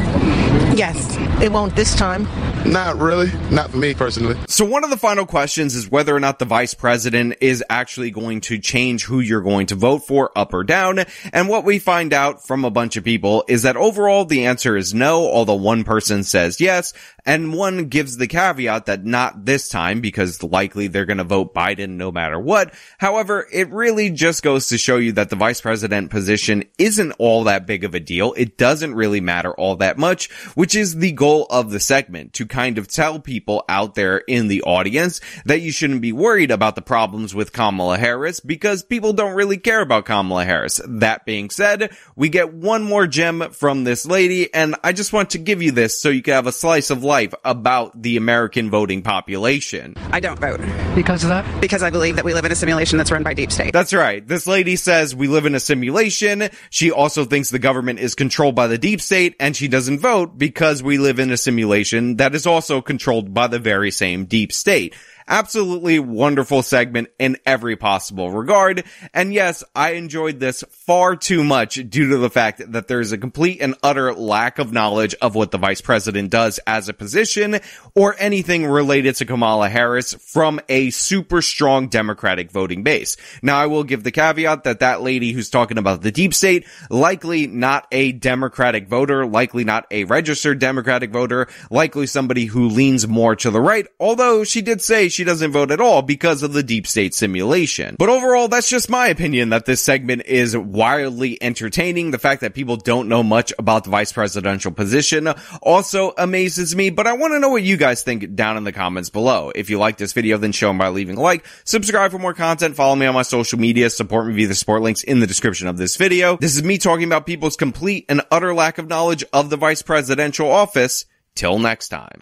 Yes, 0.75 1.17
it 1.41 1.51
won't 1.51 1.75
this 1.75 1.95
time. 1.95 2.27
Not 2.65 2.97
really. 2.97 3.32
Not 3.49 3.71
for 3.71 3.77
me 3.77 3.93
personally. 3.93 4.38
So 4.47 4.65
one 4.65 4.84
of 4.84 4.89
the 4.89 4.97
final 4.97 5.25
questions 5.25 5.75
is 5.75 5.89
whether 5.89 6.15
or 6.15 6.19
not 6.19 6.39
the 6.39 6.45
vice 6.45 6.73
president 6.73 7.36
is 7.41 7.63
actually 7.69 8.12
going 8.12 8.41
to 8.41 8.60
change 8.60 9.05
who 9.05 9.21
you're 9.21 9.41
going 9.41 9.67
to 9.67 9.75
vote 9.75 9.99
for 9.99 10.32
up 10.38 10.53
or 10.53 10.63
down. 10.63 11.05
And 11.32 11.47
what 11.47 11.63
we 11.63 11.79
find 11.79 12.13
out 12.13 12.45
from 12.45 12.65
a 12.65 12.71
bunch 12.71 12.97
of 12.97 13.03
people 13.03 13.45
is 13.47 13.63
that 13.63 13.77
overall 13.77 14.25
the 14.25 14.45
answer 14.45 14.75
is 14.75 14.93
no, 14.93 15.29
although 15.29 15.55
one 15.55 15.84
person 15.84 16.23
says 16.23 16.60
yes, 16.60 16.93
and 17.25 17.53
one 17.53 17.86
gives 17.86 18.17
the 18.17 18.27
caveat 18.27 18.88
that 18.88 19.05
not 19.05 19.45
this 19.45 19.69
time 19.69 20.01
because 20.01 20.43
likely 20.43 20.88
they're 20.88 21.05
going 21.05 21.17
to 21.17 21.23
vote 21.23 21.53
Biden 21.53 21.91
no 21.91 22.12
matter 22.12 22.39
what. 22.39 22.73
However, 22.97 23.47
it 23.51 23.69
really 23.69 24.10
just 24.10 24.43
goes 24.43 24.67
to 24.67 24.77
show 24.77 24.97
you 24.97 25.13
that 25.13 25.29
the 25.29 25.36
vice 25.36 25.62
president 25.62 26.12
position 26.12 26.65
isn't 26.77 27.12
all 27.19 27.45
that 27.45 27.65
big 27.65 27.84
of 27.84 27.95
a 27.95 27.99
deal. 27.99 28.34
It 28.36 28.58
doesn't 28.58 28.95
really 28.95 29.21
matter 29.21 29.53
all 29.53 29.77
that 29.77 29.97
much, 29.97 30.29
which 30.55 30.68
is 30.75 30.95
the 30.95 31.12
goal 31.12 31.45
of 31.49 31.71
the 31.71 31.79
segment 31.79 32.34
to 32.34 32.45
kind 32.45 32.77
of 32.77 32.88
tell 32.88 33.19
people 33.19 33.63
out 33.69 33.95
there 33.95 34.17
in 34.17 34.47
the 34.47 34.62
audience 34.63 35.21
that 35.45 35.62
you 35.62 35.71
shouldn't 35.71 36.01
be 36.01 36.12
worried 36.12 36.51
about 36.51 36.75
the 36.75 36.82
problems 36.82 37.34
with 37.34 37.53
Kamala 37.53 37.97
Harris 37.97 38.39
because 38.39 38.84
people 38.84 39.13
don't 39.13 39.36
really 39.36 39.58
care 39.58 39.82
about 39.82 40.05
Kamala 40.05 40.45
Harris. 40.45 40.82
That 40.88 41.25
being 41.25 41.49
said, 41.49 41.95
we 42.15 42.29
get 42.29 42.53
one 42.53 42.84
more 42.84 43.08
gem 43.08 43.51
from 43.51 43.84
this 43.84 44.05
lady 44.05 44.53
and 44.53 44.75
I 44.84 44.93
just 44.93 45.13
want 45.13 45.32
to 45.32 45.38
give 45.38 45.62
you 45.62 45.71
this 45.71 45.99
so 45.99 46.10
you 46.10 46.21
can 46.21 46.34
have 46.34 46.47
a 46.47 46.51
slice 46.51 46.89
of 46.89 47.03
life 47.03 47.34
about 47.43 48.01
the 48.01 48.17
American 48.17 48.69
voting 48.69 49.01
population. 49.01 49.95
I 50.12 50.19
don't 50.19 50.39
vote. 50.39 50.62
Because 50.95 51.23
of 51.23 51.29
that? 51.29 51.62
Because 51.62 51.84
I 51.84 51.89
believe 51.89 52.15
that 52.15 52.25
we 52.25 52.34
live 52.34 52.45
in 52.45 52.51
a 52.51 52.55
simulation 52.55 52.97
that's 52.97 53.12
run 53.12 53.23
by 53.23 53.34
deep 53.34 53.51
state. 53.51 53.73
That's 53.73 53.93
right. 53.93 54.25
This 54.27 54.47
lady 54.47 54.75
says 54.75 55.15
we 55.15 55.27
live 55.27 55.45
in 55.45 55.55
a 55.55 55.60
simulation. 55.60 56.49
She 56.69 56.91
also 56.91 57.25
thinks 57.25 57.49
the 57.49 57.60
government 57.60 57.99
is 57.99 58.15
controlled 58.15 58.55
by 58.55 58.67
the 58.67 58.77
deep 58.77 59.01
state 59.01 59.36
and 59.39 59.55
she 59.55 59.67
doesn't 59.67 59.99
vote 59.99 60.38
because 60.38 60.48
we 60.83 60.97
live 60.97 61.19
in 61.19 61.31
a 61.31 61.38
simulation 61.38 62.17
that 62.17 62.35
is 62.35 62.45
also 62.45 62.81
controlled 62.81 63.33
by 63.33 63.47
the 63.47 63.59
very 63.59 63.91
same 63.91 64.25
deep 64.25 64.51
state. 64.51 64.95
Absolutely 65.29 65.99
wonderful 65.99 66.63
segment 66.63 67.09
in 67.19 67.37
every 67.45 67.75
possible 67.75 68.31
regard. 68.31 68.83
And 69.13 69.31
yes, 69.31 69.63
I 69.75 69.91
enjoyed 69.91 70.39
this 70.39 70.63
far 70.69 71.15
too 71.15 71.43
much 71.43 71.75
due 71.87 72.09
to 72.09 72.17
the 72.17 72.31
fact 72.31 72.71
that 72.71 72.87
there's 72.87 73.11
a 73.11 73.17
complete 73.17 73.61
and 73.61 73.75
utter 73.83 74.11
lack 74.11 74.57
of 74.57 74.73
knowledge 74.73 75.13
of 75.21 75.35
what 75.35 75.51
the 75.51 75.59
vice 75.59 75.81
president 75.81 76.31
does 76.31 76.59
as 76.65 76.89
a 76.89 76.95
position 76.95 77.59
or 77.93 78.15
anything 78.17 78.65
related 78.65 79.15
to 79.17 79.25
Kamala 79.25 79.69
Harris 79.69 80.15
from 80.15 80.59
a 80.67 80.89
super 80.89 81.43
strong 81.43 81.89
Democratic 81.89 82.49
voting 82.49 82.81
base. 82.81 83.15
Now 83.43 83.57
I 83.59 83.67
will 83.67 83.83
give 83.83 84.03
the 84.03 84.11
caveat 84.11 84.63
that 84.63 84.79
that 84.79 85.03
lady 85.03 85.31
who's 85.31 85.51
talking 85.51 85.77
about 85.77 86.01
the 86.01 86.11
deep 86.11 86.33
state, 86.33 86.65
likely 86.89 87.45
not 87.45 87.85
a 87.91 88.13
Democratic 88.13 88.87
voter, 88.87 89.27
likely 89.27 89.63
not 89.63 89.85
a 89.91 90.05
registered 90.05 90.57
Democratic 90.57 91.11
voter, 91.11 91.47
likely 91.69 92.07
somebody 92.07 92.45
who 92.45 92.67
leans 92.67 93.07
more 93.07 93.35
to 93.35 93.51
the 93.51 93.61
right, 93.61 93.85
although 93.99 94.43
she 94.43 94.63
did 94.63 94.81
say 94.81 95.07
she 95.07 95.18
doesn't 95.23 95.51
vote 95.51 95.71
at 95.71 95.82
all 95.82 96.01
because 96.01 96.43
of 96.43 96.53
the 96.53 96.63
deep 96.63 96.88
state 96.88 97.13
simulation. 97.13 97.95
But 97.97 98.10
overall, 98.10 98.47
that's 98.47 98.69
just 98.69 98.89
my 98.89 99.08
opinion 99.08 99.49
that 99.49 99.65
this 99.65 99.82
segment 99.82 100.23
is 100.25 100.58
wildly 100.58 101.41
entertaining. 101.41 102.12
The 102.12 102.17
fact 102.17 102.41
that 102.41 102.53
people 102.53 102.77
don't 102.77 103.10
know 103.10 103.23
much 103.23 103.53
about 103.60 103.84
the 103.84 103.89
vice 103.89 104.12
presidential 104.12 104.71
position 104.71 105.27
also 105.62 106.13
amazes 106.17 106.75
me, 106.75 106.89
but 106.89 107.08
I 107.08 107.13
want 107.13 107.34
to 107.34 107.39
know 107.39 107.49
what 107.49 107.63
you 107.63 107.77
guys 107.77 108.03
think 108.03 108.36
down 108.36 108.58
in 108.58 108.63
the 108.63 108.71
comments 108.71 109.10
below. 109.10 109.51
If 109.53 109.69
you 109.69 109.77
like 109.79 109.97
this 109.97 110.13
video, 110.13 110.38
then 110.38 110.51
show 110.51 110.67
them 110.69 110.77
by 110.77 110.89
leaving 110.89 111.17
a 111.17 111.21
like, 111.21 111.45
subscribe 111.63 112.12
for 112.12 112.19
more 112.19 112.34
content, 112.34 112.75
follow 112.75 112.95
me 112.95 113.05
on 113.05 113.13
my 113.13 113.21
social 113.23 113.60
media, 113.60 113.89
support 113.89 114.27
me 114.27 114.34
via 114.34 114.47
the 114.47 114.55
support 114.55 114.82
links 114.82 115.03
in 115.03 115.19
the 115.19 115.27
description 115.27 115.67
of 115.67 115.77
this 115.77 115.95
video. 115.95 116.38
This 116.38 116.55
is 116.55 116.63
me 116.63 116.77
talking 116.77 117.05
about 117.05 117.25
people's 117.25 117.55
complete 117.55 118.05
and 118.10 118.21
utter 118.32 118.53
lack 118.53 118.77
of 118.77 118.88
knowledge 118.88 119.23
of 119.34 119.49
the 119.49 119.58
vice 119.58 119.82
presidential 119.82 120.49
office. 120.51 121.05
Till 121.36 121.60
next 121.60 121.89
time. 121.89 122.21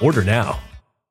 Order 0.00 0.24
now. 0.24 0.69